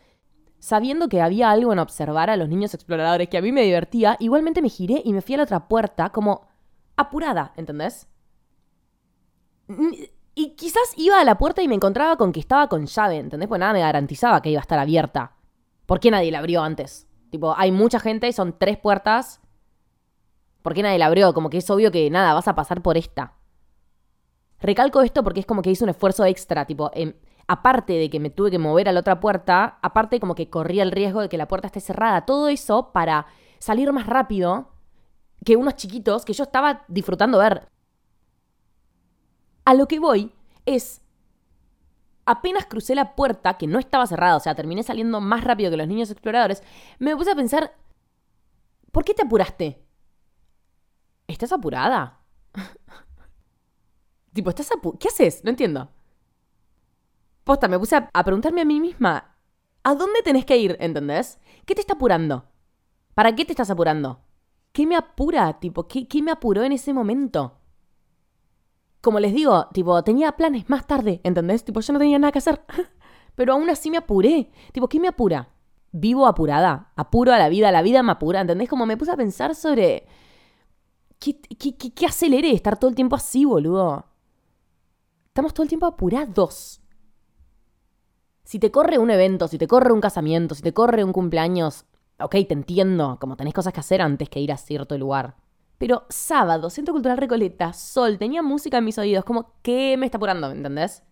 Sabiendo 0.60 1.10
que 1.10 1.22
había 1.22 1.52
algo 1.52 1.74
en 1.74 1.80
observar 1.80 2.30
a 2.30 2.38
los 2.38 2.50
niños 2.50 2.74
exploradores 2.74 3.30
que 3.30 3.38
a 3.38 3.42
mí 3.42 3.52
me 3.52 3.62
divertía, 3.62 4.18
igualmente 4.20 4.62
me 4.62 4.70
giré 4.70 5.02
y 5.06 5.14
me 5.14 5.22
fui 5.22 5.36
a 5.36 5.38
la 5.38 5.44
otra 5.44 5.68
puerta 5.68 6.10
como 6.10 6.48
apurada, 6.96 7.54
¿entendés? 7.56 8.08
Y 10.34 10.56
quizás 10.56 10.94
iba 10.98 11.20
a 11.20 11.24
la 11.24 11.38
puerta 11.38 11.62
y 11.62 11.68
me 11.68 11.76
encontraba 11.76 12.18
con 12.18 12.32
que 12.32 12.40
estaba 12.40 12.68
con 12.68 12.86
llave, 12.86 13.18
¿entendés? 13.18 13.48
Pues 13.48 13.60
nada 13.60 13.74
me 13.74 13.80
garantizaba 13.80 14.42
que 14.42 14.50
iba 14.50 14.60
a 14.60 14.62
estar 14.62 14.80
abierta. 14.80 15.36
¿Por 15.86 16.00
qué 16.00 16.12
nadie 16.12 16.32
la 16.32 16.40
abrió 16.40 16.62
antes? 16.62 17.08
Tipo, 17.30 17.54
hay 17.56 17.72
mucha 17.72 18.00
gente, 18.00 18.32
son 18.34 18.58
tres 18.58 18.78
puertas. 18.78 19.42
¿Por 20.62 20.74
qué 20.74 20.82
nadie 20.82 20.98
la 20.98 21.06
abrió? 21.06 21.34
Como 21.34 21.50
que 21.50 21.58
es 21.60 21.70
obvio 21.70 21.92
que 21.92 22.10
nada, 22.10 22.34
vas 22.34 22.48
a 22.48 22.56
pasar 22.56 22.82
por 22.82 22.98
esta. 22.98 23.36
Recalco 24.60 25.02
esto 25.02 25.24
porque 25.24 25.42
es 25.42 25.46
como 25.46 25.62
que 25.62 25.70
hice 25.70 25.84
un 25.84 25.90
esfuerzo 25.92 26.26
extra, 26.26 26.66
tipo, 26.66 26.92
aparte 27.48 27.94
de 27.94 28.10
que 28.10 28.20
me 28.20 28.30
tuve 28.30 28.52
que 28.52 28.60
mover 28.60 28.90
a 28.90 28.92
la 28.92 29.02
otra 29.02 29.20
puerta, 29.20 29.78
aparte 29.82 30.20
como 30.20 30.36
que 30.36 30.50
corría 30.50 30.84
el 30.84 30.92
riesgo 30.92 31.22
de 31.22 31.30
que 31.30 31.38
la 31.38 31.48
puerta 31.48 31.68
esté 31.68 31.80
cerrada, 31.80 32.26
todo 32.26 32.48
eso 32.48 32.92
para 32.92 33.28
salir 33.60 33.92
más 33.92 34.08
rápido 34.08 34.72
que 35.44 35.56
unos 35.56 35.76
chiquitos 35.76 36.26
que 36.26 36.34
yo 36.34 36.44
estaba 36.44 36.86
disfrutando 36.88 37.38
ver. 37.38 37.70
A 39.64 39.74
lo 39.74 39.88
que 39.88 40.00
voy 40.00 40.34
es, 40.66 41.02
apenas 42.26 42.66
crucé 42.66 42.96
la 42.96 43.16
puerta, 43.16 43.58
que 43.58 43.68
no 43.68 43.80
estaba 43.80 44.08
cerrada, 44.08 44.38
o 44.38 44.40
sea, 44.40 44.56
terminé 44.56 44.84
saliendo 44.84 45.22
más 45.22 45.44
rápido 45.44 45.72
que 45.72 45.78
los 45.78 45.88
niños 45.88 46.10
exploradores, 46.12 46.64
me 47.00 47.16
puse 47.16 47.32
a 47.32 47.36
pensar, 47.36 47.76
¿por 48.92 49.04
qué 49.04 49.14
te 49.14 49.24
apuraste? 49.24 49.84
¿Estás 51.28 51.52
apurada? 51.52 52.22
Tipo, 54.34 54.50
¿estás 54.50 54.70
¿qué 55.00 55.08
haces? 55.08 55.44
No 55.46 55.50
entiendo. 55.50 55.90
Posta, 57.46 57.68
me 57.68 57.78
puse 57.78 57.96
a, 57.96 58.24
preguntarme 58.24 58.62
a 58.62 58.66
mí 58.66 58.80
misma, 58.80 59.36
¿a 59.84 59.94
dónde 59.94 60.24
tenés 60.24 60.46
que 60.46 60.58
ir? 60.58 60.76
¿Entendés? 60.80 61.40
¿Qué 61.68 61.76
te 61.76 61.82
está 61.82 61.94
apurando? 61.94 62.46
¿Para 63.14 63.36
qué 63.36 63.46
te 63.46 63.52
estás 63.52 63.70
apurando? 63.70 64.20
¿Qué 64.72 64.88
me 64.88 64.96
apura? 64.96 65.60
Tipo, 65.60 65.88
¿qué, 65.88 66.08
qué 66.08 66.24
me 66.24 66.32
apuró 66.32 66.64
en 66.64 66.72
ese 66.72 66.92
momento? 66.92 67.60
Como 69.00 69.20
les 69.20 69.32
digo, 69.32 69.68
tipo, 69.74 70.04
tenía 70.04 70.32
planes 70.32 70.68
más 70.72 70.88
tarde, 70.88 71.22
¿entendés? 71.24 71.64
Tipo, 71.64 71.82
yo 71.82 71.94
no 71.94 72.00
tenía 72.00 72.18
nada 72.18 72.32
que 72.32 72.40
hacer. 72.40 72.66
Pero 73.36 73.54
aún 73.54 73.70
así 73.70 73.92
me 73.92 73.98
apuré. 73.98 74.52
Tipo, 74.72 74.90
¿qué 74.90 75.00
me 75.00 75.08
apura? 75.08 75.50
Vivo 75.92 76.26
apurada. 76.26 76.94
Apuro 76.96 77.32
a 77.32 77.38
la 77.38 77.48
vida, 77.48 77.72
la 77.72 77.84
vida 77.84 78.02
me 78.02 78.14
apura, 78.14 78.42
¿entendés? 78.42 78.68
Como 78.68 78.88
me 78.88 78.98
puse 78.98 79.12
a 79.12 79.18
pensar 79.18 79.54
sobre... 79.54 80.08
¿Qué, 81.20 81.40
qué, 81.40 81.78
qué, 81.78 81.94
qué 81.94 82.06
estar 82.08 82.80
todo 82.80 82.90
el 82.90 82.96
tiempo 82.96 83.16
así, 83.16 83.46
boludo? 83.46 84.08
Estamos 85.28 85.54
todo 85.54 85.62
el 85.62 85.70
tiempo 85.70 85.86
apurados. 85.86 86.82
Si 88.46 88.60
te 88.60 88.72
corre 88.72 89.00
un 89.00 89.10
evento, 89.10 89.48
si 89.48 89.58
te 89.58 89.68
corre 89.68 89.92
un 89.92 90.00
casamiento, 90.00 90.54
si 90.54 90.62
te 90.62 90.72
corre 90.72 91.04
un 91.04 91.12
cumpleaños, 91.12 91.86
ok, 92.20 92.32
te 92.48 92.54
entiendo, 92.54 93.18
como 93.20 93.36
tenés 93.36 93.56
cosas 93.56 93.74
que 93.74 93.80
hacer 93.80 94.04
antes 94.04 94.30
que 94.30 94.40
ir 94.40 94.52
a 94.52 94.58
cierto 94.58 94.96
lugar. 95.00 95.36
Pero 95.80 96.06
sábado, 96.10 96.70
Centro 96.70 96.94
Cultural 96.94 97.18
Recoleta, 97.18 97.74
sol, 97.74 98.20
tenía 98.20 98.44
música 98.44 98.78
en 98.78 98.86
mis 98.86 99.00
oídos, 99.00 99.26
como, 99.26 99.54
¿qué 99.64 99.98
me 99.98 100.06
está 100.06 100.18
apurando? 100.18 100.52
¿Entendés? 100.52 101.04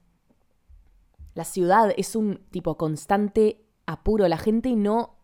La 1.33 1.43
ciudad 1.43 1.91
es 1.97 2.15
un 2.15 2.37
tipo 2.51 2.77
constante 2.77 3.65
apuro, 3.87 4.27
la 4.27 4.37
gente 4.37 4.75
no... 4.75 5.15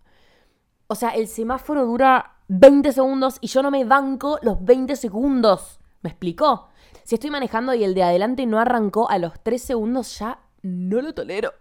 O 0.87 0.95
sea, 0.95 1.09
el 1.09 1.27
semáforo 1.27 1.85
dura 1.85 2.37
20 2.47 2.91
segundos 2.91 3.37
y 3.39 3.47
yo 3.47 3.61
no 3.61 3.69
me 3.69 3.85
banco 3.85 4.39
los 4.41 4.65
20 4.65 4.95
segundos. 4.95 5.79
¿Me 6.01 6.09
explicó? 6.09 6.69
Si 7.03 7.13
estoy 7.13 7.29
manejando 7.29 7.75
y 7.75 7.83
el 7.83 7.93
de 7.93 8.01
adelante 8.01 8.47
no 8.47 8.59
arrancó 8.59 9.07
a 9.07 9.19
los 9.19 9.39
3 9.43 9.61
segundos, 9.61 10.17
ya 10.17 10.39
no 10.63 11.01
lo 11.01 11.13
tolero. 11.13 11.53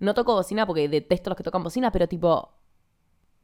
No 0.00 0.14
toco 0.14 0.34
bocina 0.34 0.66
porque 0.66 0.88
detesto 0.88 1.30
los 1.30 1.36
que 1.36 1.42
tocan 1.42 1.62
bocina, 1.62 1.90
pero 1.90 2.08
tipo. 2.08 2.52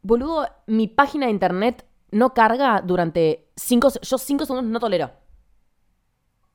Boludo, 0.02 0.46
mi 0.66 0.88
página 0.88 1.26
de 1.26 1.32
internet 1.32 1.86
no 2.10 2.32
carga 2.34 2.82
durante 2.84 3.50
5 3.56 4.00
Yo 4.02 4.18
5 4.18 4.46
segundos 4.46 4.70
no 4.70 4.80
tolero. 4.80 5.10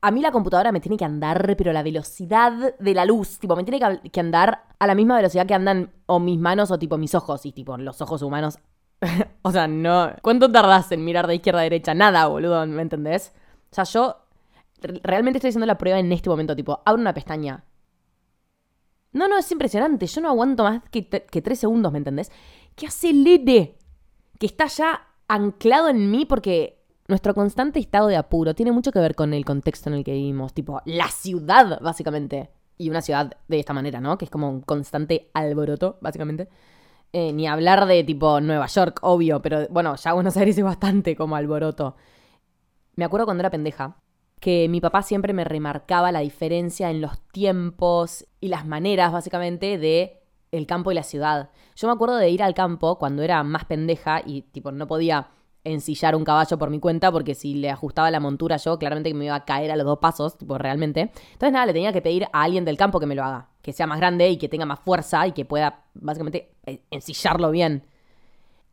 A 0.02 0.12
mí 0.12 0.22
la 0.22 0.32
computadora 0.32 0.72
me 0.72 0.80
tiene 0.80 0.98
que 0.98 1.06
andar, 1.06 1.56
pero 1.58 1.74
la 1.74 1.82
velocidad 1.82 2.76
de 2.78 2.94
la 2.94 3.06
luz, 3.06 3.40
tipo, 3.40 3.56
me 3.56 3.64
tiene 3.64 3.80
que, 4.12 4.20
andar 4.20 4.66
a 4.78 4.86
la 4.86 4.94
misma 4.94 5.16
velocidad 5.16 5.48
que 5.48 5.56
andan 5.56 5.94
o 6.06 6.20
mis 6.20 6.38
manos 6.38 6.70
o 6.70 6.78
tipo 6.78 6.98
mis 6.98 7.16
ojos, 7.16 7.44
y 7.46 7.52
tipo 7.52 7.76
los 7.78 8.02
ojos 8.02 8.22
humanos. 8.22 8.60
o 9.42 9.52
sea, 9.52 9.68
no. 9.68 10.12
¿Cuánto 10.22 10.52
tardás 10.52 10.92
en 10.92 11.04
mirar 11.04 11.26
de 11.26 11.36
izquierda 11.36 11.62
a 11.62 11.64
derecha? 11.64 11.96
Nada, 11.96 12.28
boludo, 12.28 12.68
¿me 12.68 12.84
entendés? 12.84 13.34
O 13.72 13.76
sea, 13.76 13.84
yo 13.86 14.18
realmente 14.80 15.40
estoy 15.40 15.50
haciendo 15.50 15.66
la 15.66 15.78
prueba 15.78 15.98
en 15.98 16.12
este 16.12 16.30
momento, 16.30 16.56
tipo, 16.56 16.82
abro 16.86 17.02
una 17.02 17.14
pestaña. 17.14 17.64
No, 19.16 19.30
no, 19.30 19.38
es 19.38 19.50
impresionante. 19.50 20.08
Yo 20.08 20.20
no 20.20 20.28
aguanto 20.28 20.66
más 20.66 20.84
que, 20.92 21.02
tres 21.42 21.58
segundos, 21.58 21.90
¿me 21.94 22.00
entendés? 22.00 22.30
Que 22.76 22.86
acelere. 22.86 23.78
Que 24.38 24.46
está 24.46 24.68
ya 24.68 25.08
anclado 25.30 25.88
en 25.88 26.12
mí 26.12 26.26
porque 26.26 26.84
nuestro 27.08 27.34
constante 27.34 27.80
estado 27.80 28.08
de 28.08 28.18
apuro 28.18 28.56
tiene 28.56 28.74
mucho 28.74 28.92
que 28.92 29.00
ver 29.00 29.16
con 29.16 29.34
el 29.34 29.46
contexto 29.46 29.90
en 29.90 29.96
el 29.96 30.04
que 30.04 30.12
vivimos. 30.12 30.54
Tipo, 30.54 30.82
la 30.84 31.08
ciudad, 31.08 31.80
básicamente. 31.82 32.50
Y 32.78 32.90
una 32.90 33.02
ciudad 33.02 33.38
de 33.48 33.58
esta 33.58 33.72
manera, 33.72 34.02
¿no? 34.02 34.18
Que 34.18 34.26
es 34.26 34.32
como 34.32 34.50
un 34.50 34.60
constante 34.60 35.30
alboroto, 35.34 35.98
básicamente. 36.02 36.50
Eh, 37.14 37.32
ni 37.32 37.48
hablar 37.48 37.86
de 37.86 38.04
tipo 38.04 38.42
Nueva 38.42 38.66
York, 38.66 39.00
obvio, 39.02 39.42
pero 39.42 39.66
bueno, 39.70 39.96
ya 39.96 40.12
Buenos 40.12 40.36
Aires 40.36 40.58
es 40.58 40.64
bastante 40.66 41.16
como 41.16 41.38
alboroto. 41.38 41.96
Me 42.98 43.06
acuerdo 43.06 43.26
cuando 43.26 43.44
era 43.44 43.50
pendeja, 43.50 43.96
que 44.46 44.70
mi 44.70 44.80
papá 44.80 45.02
siempre 45.02 45.34
me 45.34 45.44
remarcaba 45.44 46.12
la 46.12 46.20
diferencia 46.20 46.92
en 46.92 47.02
los 47.02 47.20
tiempos 47.32 48.28
y 48.40 48.50
las 48.50 48.64
maneras, 48.68 49.12
básicamente, 49.12 49.80
de 49.80 50.22
el 50.52 50.68
campo 50.68 50.92
y 50.92 50.94
la 50.94 51.02
ciudad. 51.02 51.50
Yo 51.76 51.88
me 51.88 51.96
acuerdo 51.96 52.18
de 52.18 52.30
ir 52.30 52.44
al 52.44 52.54
campo 52.54 53.00
cuando 53.00 53.24
era 53.24 53.42
más 53.42 53.66
pendeja 53.66 54.22
y 54.24 54.44
tipo 54.44 54.72
no 54.72 54.86
podía 54.86 55.30
ensillar 55.64 56.16
un 56.16 56.24
caballo 56.24 56.60
por 56.60 56.70
mi 56.70 56.80
cuenta 56.80 57.12
porque 57.12 57.34
si 57.34 57.56
le 57.56 57.72
ajustaba 57.72 58.12
la 58.12 58.20
montura 58.20 58.58
yo, 58.58 58.78
claramente 58.78 59.10
que 59.10 59.16
me 59.16 59.26
iba 59.26 59.34
a 59.34 59.46
caer 59.46 59.72
a 59.72 59.76
los 59.76 59.86
dos 59.88 59.98
pasos, 59.98 60.38
tipo 60.38 60.60
realmente. 60.60 61.12
Entonces 61.34 61.52
nada, 61.52 61.66
le 61.66 61.74
tenía 61.74 61.92
que 61.92 62.04
pedir 62.04 62.26
a 62.26 62.44
alguien 62.44 62.66
del 62.66 62.78
campo 62.78 63.00
que 63.00 63.08
me 63.08 63.16
lo 63.16 63.24
haga, 63.24 63.50
que 63.64 63.74
sea 63.74 63.88
más 63.88 63.98
grande 63.98 64.30
y 64.30 64.38
que 64.38 64.48
tenga 64.48 64.68
más 64.68 64.80
fuerza 64.80 65.26
y 65.26 65.32
que 65.32 65.46
pueda 65.46 65.86
básicamente 65.96 66.54
eh, 66.68 66.84
ensillarlo 66.92 67.50
bien. 67.50 67.88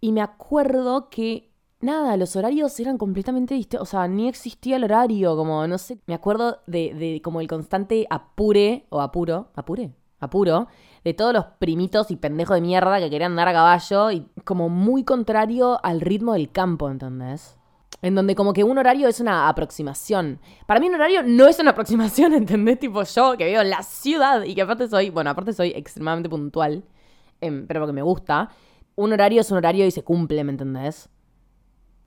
Y 0.03 0.13
me 0.13 0.21
acuerdo 0.21 1.09
que 1.09 1.52
nada, 1.83 2.17
los 2.17 2.35
horarios 2.37 2.79
eran 2.81 2.99
completamente 2.99 3.55
distintos. 3.55 3.89
O 3.89 3.91
sea, 3.91 4.09
ni 4.09 4.29
existía 4.29 4.77
el 4.77 4.85
horario, 4.85 5.37
como 5.37 5.67
no 5.67 5.79
sé. 5.79 5.99
Me 6.07 6.15
acuerdo 6.15 6.59
de, 6.67 6.95
de 6.95 7.21
como 7.23 7.41
el 7.41 7.49
constante 7.49 8.07
apure 8.11 8.87
o 8.91 9.01
apuro. 9.01 9.49
¿Apure? 9.55 9.93
apuro, 10.23 10.69
de 11.05 11.15
todos 11.15 11.35
los 11.35 11.45
primitos 11.59 12.11
y 12.11 12.17
pendejos 12.17 12.55
de 12.55 12.61
mierda 12.61 13.01
que 13.01 13.11
querían 13.11 13.33
andar 13.33 13.49
a 13.49 13.53
caballo 13.53 14.11
y 14.11 14.27
como 14.45 14.69
muy 14.69 15.05
contrario 15.05 15.85
al 15.85 16.01
ritmo 16.01 16.33
del 16.35 16.51
campo, 16.51 16.89
¿entendés? 16.89 17.59
En 18.01 18.15
donde 18.15 18.35
como 18.35 18.53
que 18.53 18.65
un 18.65 18.79
horario 18.79 19.09
es 19.09 19.21
una 19.21 19.49
aproximación. 19.49 20.41
Para 20.67 20.81
mí 20.81 20.89
un 20.89 20.95
horario 20.95 21.23
no 21.23 21.47
es 21.47 21.59
una 21.59 21.73
aproximación, 21.73 22.33
¿entendés? 22.35 22.79
Tipo 22.79 23.03
yo 23.03 23.37
que 23.37 23.47
vivo 23.47 23.61
en 23.61 23.71
la 23.71 23.83
ciudad 23.83 24.43
y 24.45 24.55
que 24.55 24.63
aparte 24.63 24.89
soy, 24.89 25.11
bueno, 25.11 25.31
aparte 25.31 25.53
soy 25.53 25.71
extremadamente 25.71 26.29
puntual, 26.29 26.85
em, 27.41 27.67
pero 27.67 27.81
porque 27.81 27.93
me 27.93 28.03
gusta. 28.03 28.51
Un 28.95 29.13
horario 29.13 29.41
es 29.41 29.51
un 29.51 29.59
horario 29.59 29.87
y 29.87 29.91
se 29.91 30.05
cumple, 30.05 30.45
¿me 30.45 30.53
entendés? 30.53 31.09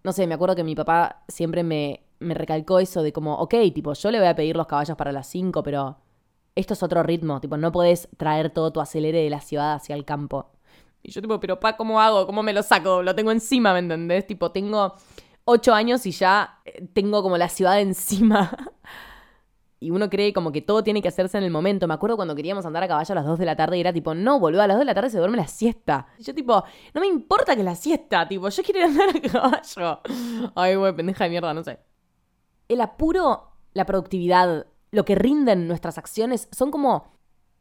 No 0.06 0.14
sé, 0.14 0.28
me 0.28 0.36
acuerdo 0.36 0.56
que 0.56 0.64
mi 0.64 0.76
papá 0.76 1.24
siempre 1.28 1.64
me, 1.64 2.06
me 2.20 2.36
recalcó 2.36 2.78
eso 2.78 3.02
de 3.02 3.12
como, 3.12 3.34
ok, 3.40 3.56
tipo, 3.74 3.92
yo 3.94 4.12
le 4.12 4.20
voy 4.20 4.28
a 4.28 4.36
pedir 4.36 4.56
los 4.56 4.68
caballos 4.68 4.96
para 4.96 5.12
las 5.12 5.26
5, 5.26 5.64
pero 5.64 5.98
esto 6.54 6.76
es 6.76 6.84
otro 6.84 7.02
ritmo, 7.02 7.42
tipo, 7.42 7.58
no 7.58 7.72
podés 7.72 8.08
traer 8.16 8.52
todo 8.52 8.72
tu 8.72 8.82
acelere 8.82 9.24
de 9.24 9.32
la 9.32 9.42
ciudad 9.42 9.74
hacia 9.74 9.96
el 9.96 10.06
campo. 10.06 10.52
Y 11.02 11.10
yo 11.10 11.24
tipo, 11.24 11.40
pero 11.40 11.60
pa, 11.60 11.76
¿cómo 11.76 12.00
hago? 12.00 12.28
¿Cómo 12.28 12.44
me 12.44 12.54
lo 12.54 12.62
saco? 12.62 13.02
Lo 13.02 13.16
tengo 13.16 13.32
encima, 13.32 13.74
¿me 13.74 13.80
entendés? 13.80 14.28
Tipo, 14.28 14.52
tengo 14.52 14.94
ocho 15.44 15.74
años 15.74 16.06
y 16.06 16.12
ya 16.12 16.60
eh, 16.66 16.88
tengo 16.94 17.24
como 17.24 17.40
la 17.40 17.50
ciudad 17.50 17.80
encima. 17.82 18.56
Y 19.86 19.92
uno 19.92 20.10
cree 20.10 20.34
como 20.34 20.52
que 20.52 20.64
todo 20.64 20.84
tiene 20.84 21.00
que 21.00 21.10
hacerse 21.10 21.38
en 21.38 21.44
el 21.44 21.52
momento. 21.52 21.88
Me 21.88 21.94
acuerdo 21.94 22.16
cuando 22.16 22.34
queríamos 22.34 22.66
andar 22.66 22.82
a 22.82 22.88
caballo 22.88 23.12
a 23.12 23.16
las 23.16 23.26
2 23.26 23.38
de 23.38 23.46
la 23.46 23.56
tarde 23.56 23.78
y 23.78 23.82
era 23.82 23.94
tipo, 23.94 24.16
no, 24.16 24.40
boludo, 24.40 24.64
a 24.64 24.68
las 24.68 24.78
2 24.78 24.80
de 24.80 24.86
la 24.86 24.96
tarde 24.96 25.12
se 25.12 25.20
duerme 25.20 25.38
la 25.38 25.46
siesta. 25.46 26.08
Y 26.18 26.24
yo 26.24 26.34
tipo, 26.34 26.64
no 26.96 27.02
me 27.02 27.06
importa 27.06 27.56
que 27.56 27.62
la 27.62 27.76
siesta, 27.76 28.28
tipo, 28.28 28.50
yo 28.50 28.64
quiero 28.64 28.80
ir 28.80 28.86
a 28.86 28.88
andar 28.88 29.10
a 29.10 29.22
caballo. 29.22 30.02
Ay, 30.56 30.76
güey, 30.76 30.96
pendeja 30.96 31.26
de 31.26 31.30
mierda, 31.30 31.54
no 31.54 31.64
sé. 31.64 31.78
El 32.68 32.82
apuro, 32.82 33.52
la 33.74 33.86
productividad, 33.86 34.66
lo 34.90 35.06
que 35.06 35.14
rinden 35.14 35.68
nuestras 35.68 36.00
acciones 36.00 36.50
son 36.52 36.72
como 36.72 37.14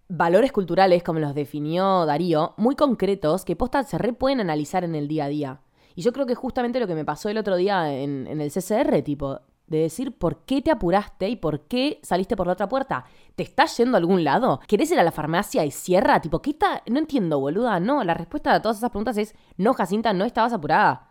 valores 0.09 0.51
culturales, 0.51 1.03
como 1.03 1.21
los 1.21 1.35
definió 1.35 2.07
Darío, 2.07 2.55
muy 2.57 2.75
concretos 2.75 3.45
que 3.45 3.55
posta 3.55 3.83
se 3.83 3.99
re 3.99 4.15
pueden 4.15 4.41
analizar 4.41 4.83
en 4.83 4.95
el 4.95 5.09
día 5.09 5.27
a 5.27 5.29
día. 5.29 5.61
Y 5.95 6.01
yo 6.01 6.13
creo 6.15 6.25
que 6.25 6.35
justamente 6.35 6.81
lo 6.81 6.87
que 6.87 6.95
me 6.95 7.05
pasó 7.05 7.29
el 7.29 7.37
otro 7.37 7.57
día 7.57 7.95
en, 7.95 8.27
el 8.27 8.51
CCR, 8.51 9.03
tipo, 9.03 9.41
de 9.67 9.79
decir 9.79 10.17
por 10.17 10.45
qué 10.45 10.61
te 10.61 10.71
apuraste 10.71 11.29
y 11.29 11.37
por 11.37 11.63
qué 11.63 12.01
saliste 12.03 12.37
por 12.37 12.47
la 12.47 12.53
otra 12.53 12.69
puerta. 12.69 13.05
¿Te 13.35 13.43
estás 13.43 13.77
yendo 13.77 13.97
a 13.97 14.01
algún 14.01 14.25
lado? 14.25 14.61
¿Querés 14.67 14.91
ir 14.91 14.99
a 14.99 15.05
la 15.05 15.13
farmacia 15.13 15.65
y 15.65 15.71
cierra? 15.71 16.21
Tipo, 16.21 16.43
¿qué 16.43 16.51
está? 16.51 16.83
No 16.87 16.99
entiendo, 16.99 17.41
boluda. 17.41 17.81
No, 17.81 18.05
la 18.05 18.15
respuesta 18.15 18.55
a 18.55 18.63
todas 18.63 18.79
esas 18.79 18.91
preguntas 18.91 19.17
es 19.17 19.35
no, 19.57 19.73
Jacinta, 19.75 20.13
no 20.13 20.25
estabas 20.25 20.53
apurada. 20.53 21.11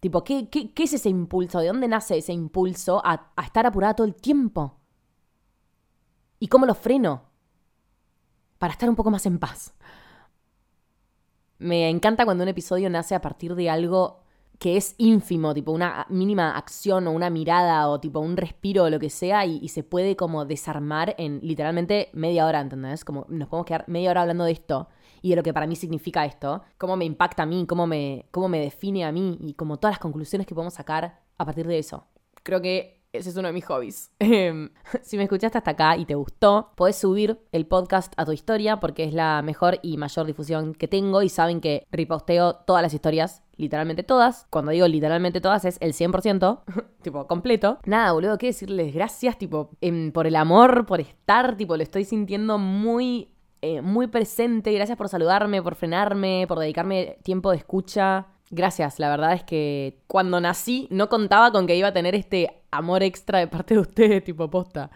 Tipo, 0.00 0.22
¿qué, 0.24 0.48
qué, 0.50 0.72
qué 0.72 0.82
es 0.82 0.92
ese 0.92 1.08
impulso? 1.08 1.58
¿De 1.60 1.68
dónde 1.68 1.88
nace 1.88 2.18
ese 2.18 2.32
impulso 2.32 3.00
a, 3.04 3.32
a 3.34 3.42
estar 3.42 3.66
apurada 3.66 3.94
todo 3.94 4.06
el 4.06 4.14
tiempo? 4.14 4.76
¿Y 6.38 6.48
cómo 6.48 6.66
lo 6.66 6.74
freno? 6.74 7.22
Para 8.58 8.72
estar 8.72 8.88
un 8.88 8.96
poco 8.96 9.10
más 9.10 9.24
en 9.26 9.38
paz. 9.38 9.74
Me 11.58 11.88
encanta 11.88 12.26
cuando 12.26 12.44
un 12.44 12.48
episodio 12.48 12.90
nace 12.90 13.14
a 13.14 13.22
partir 13.22 13.54
de 13.54 13.70
algo 13.70 14.25
que 14.58 14.76
es 14.76 14.94
ínfimo, 14.98 15.52
tipo 15.54 15.72
una 15.72 16.06
mínima 16.08 16.56
acción 16.56 17.06
o 17.06 17.12
una 17.12 17.30
mirada 17.30 17.88
o 17.88 18.00
tipo 18.00 18.20
un 18.20 18.36
respiro 18.36 18.84
o 18.84 18.90
lo 18.90 18.98
que 18.98 19.10
sea 19.10 19.44
y, 19.44 19.68
se 19.68 19.82
puede 19.82 20.16
como 20.16 20.44
desarmar 20.44 21.14
en 21.18 21.40
literalmente 21.42 22.08
media 22.12 22.46
hora, 22.46 22.60
¿entendés? 22.60 23.04
Como 23.04 23.26
nos 23.28 23.48
podemos 23.48 23.66
quedar 23.66 23.84
media 23.88 24.10
hora 24.10 24.22
hablando 24.22 24.44
de 24.44 24.52
esto 24.52 24.88
y 25.20 25.30
de 25.30 25.36
lo 25.36 25.42
que 25.42 25.52
para 25.52 25.66
mí 25.66 25.76
significa 25.76 26.24
esto, 26.24 26.62
cómo 26.78 26.96
me 26.96 27.04
impacta 27.04 27.42
a 27.42 27.46
mí, 27.46 27.66
cómo 27.66 27.86
me, 27.86 28.26
cómo 28.30 28.48
me 28.48 28.60
define 28.60 29.04
a 29.04 29.12
mí 29.12 29.38
y 29.40 29.54
como 29.54 29.78
todas 29.78 29.94
las 29.94 30.00
conclusiones 30.00 30.46
que 30.46 30.54
podemos 30.54 30.74
sacar 30.74 31.20
a 31.36 31.44
partir 31.44 31.66
de 31.66 31.78
eso. 31.78 32.06
Creo 32.42 32.62
que 32.62 32.95
ese 33.16 33.30
es 33.30 33.36
uno 33.36 33.48
de 33.48 33.54
mis 33.54 33.64
hobbies. 33.66 34.10
Em, 34.18 34.70
si 35.02 35.16
me 35.16 35.24
escuchaste 35.24 35.58
hasta 35.58 35.72
acá 35.72 35.96
y 35.96 36.04
te 36.04 36.14
gustó, 36.14 36.72
podés 36.76 36.96
subir 36.96 37.40
el 37.52 37.66
podcast 37.66 38.12
a 38.16 38.24
tu 38.24 38.32
historia 38.32 38.78
porque 38.80 39.04
es 39.04 39.14
la 39.14 39.42
mejor 39.42 39.78
y 39.82 39.96
mayor 39.96 40.26
difusión 40.26 40.74
que 40.74 40.88
tengo 40.88 41.22
y 41.22 41.28
saben 41.28 41.60
que 41.60 41.86
reposteo 41.90 42.54
todas 42.54 42.82
las 42.82 42.94
historias 42.94 43.42
literalmente 43.56 44.02
todas. 44.02 44.46
Cuando 44.50 44.72
digo 44.72 44.86
literalmente 44.86 45.40
todas 45.40 45.64
es 45.64 45.78
el 45.80 45.92
100%, 45.92 46.60
tipo 47.02 47.26
completo. 47.26 47.78
Nada, 47.84 48.12
boludo, 48.12 48.38
qué 48.38 48.46
decirles 48.46 48.94
gracias, 48.94 49.38
tipo, 49.38 49.70
em, 49.80 50.12
por 50.12 50.26
el 50.26 50.36
amor, 50.36 50.86
por 50.86 51.00
estar, 51.00 51.56
tipo, 51.56 51.76
lo 51.76 51.82
estoy 51.82 52.04
sintiendo 52.04 52.58
muy, 52.58 53.30
eh, 53.62 53.80
muy 53.82 54.06
presente. 54.06 54.72
Gracias 54.72 54.96
por 54.96 55.08
saludarme, 55.08 55.62
por 55.62 55.74
frenarme, 55.74 56.44
por 56.48 56.58
dedicarme 56.58 57.18
tiempo 57.22 57.50
de 57.50 57.58
escucha. 57.58 58.26
Gracias, 58.50 59.00
la 59.00 59.08
verdad 59.08 59.32
es 59.32 59.42
que 59.42 59.98
cuando 60.06 60.40
nací 60.40 60.86
no 60.90 61.08
contaba 61.08 61.50
con 61.50 61.66
que 61.66 61.76
iba 61.76 61.88
a 61.88 61.92
tener 61.92 62.14
este 62.14 62.62
amor 62.76 63.02
extra 63.02 63.38
de 63.38 63.48
parte 63.48 63.74
de 63.74 63.80
ustedes, 63.80 64.24
tipo 64.24 64.48
posta. 64.50 64.90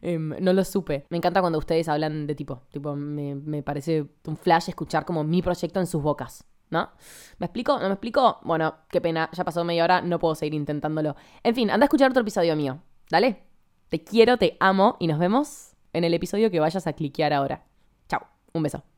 Em, 0.00 0.34
no 0.40 0.52
lo 0.52 0.64
supe. 0.64 1.06
Me 1.10 1.16
encanta 1.16 1.40
cuando 1.40 1.58
ustedes 1.58 1.88
hablan 1.88 2.26
de 2.26 2.34
tipo. 2.34 2.62
Tipo, 2.70 2.94
me, 2.94 3.34
me, 3.34 3.62
parece 3.62 4.06
un 4.26 4.36
flash 4.36 4.68
escuchar 4.68 5.04
como 5.04 5.24
mi 5.24 5.42
proyecto 5.42 5.80
en 5.80 5.86
sus 5.86 6.02
bocas. 6.02 6.44
¿No? 6.70 6.90
¿Me 7.38 7.46
explico? 7.46 7.78
¿No 7.78 7.86
me 7.86 7.94
explico? 7.94 8.40
Bueno, 8.42 8.74
qué 8.88 9.00
pena, 9.00 9.30
ya 9.32 9.44
pasó 9.44 9.64
media 9.64 9.84
hora, 9.84 10.00
no 10.00 10.18
puedo 10.18 10.34
seguir 10.34 10.54
intentándolo. 10.54 11.14
En 11.42 11.54
fin, 11.54 11.70
anda 11.70 11.84
a 11.84 11.86
escuchar 11.86 12.10
otro 12.10 12.22
episodio 12.22 12.56
mío. 12.56 12.80
Dale. 13.10 13.44
Te 13.88 14.02
quiero, 14.02 14.38
te 14.38 14.56
amo 14.60 14.96
y 14.98 15.06
nos 15.06 15.18
vemos 15.18 15.74
en 15.92 16.04
el 16.04 16.14
episodio 16.14 16.50
que 16.50 16.60
vayas 16.60 16.86
a 16.86 16.94
cliquear 16.94 17.32
ahora. 17.32 17.64
Chao, 18.08 18.26
un 18.52 18.62
beso. 18.62 18.93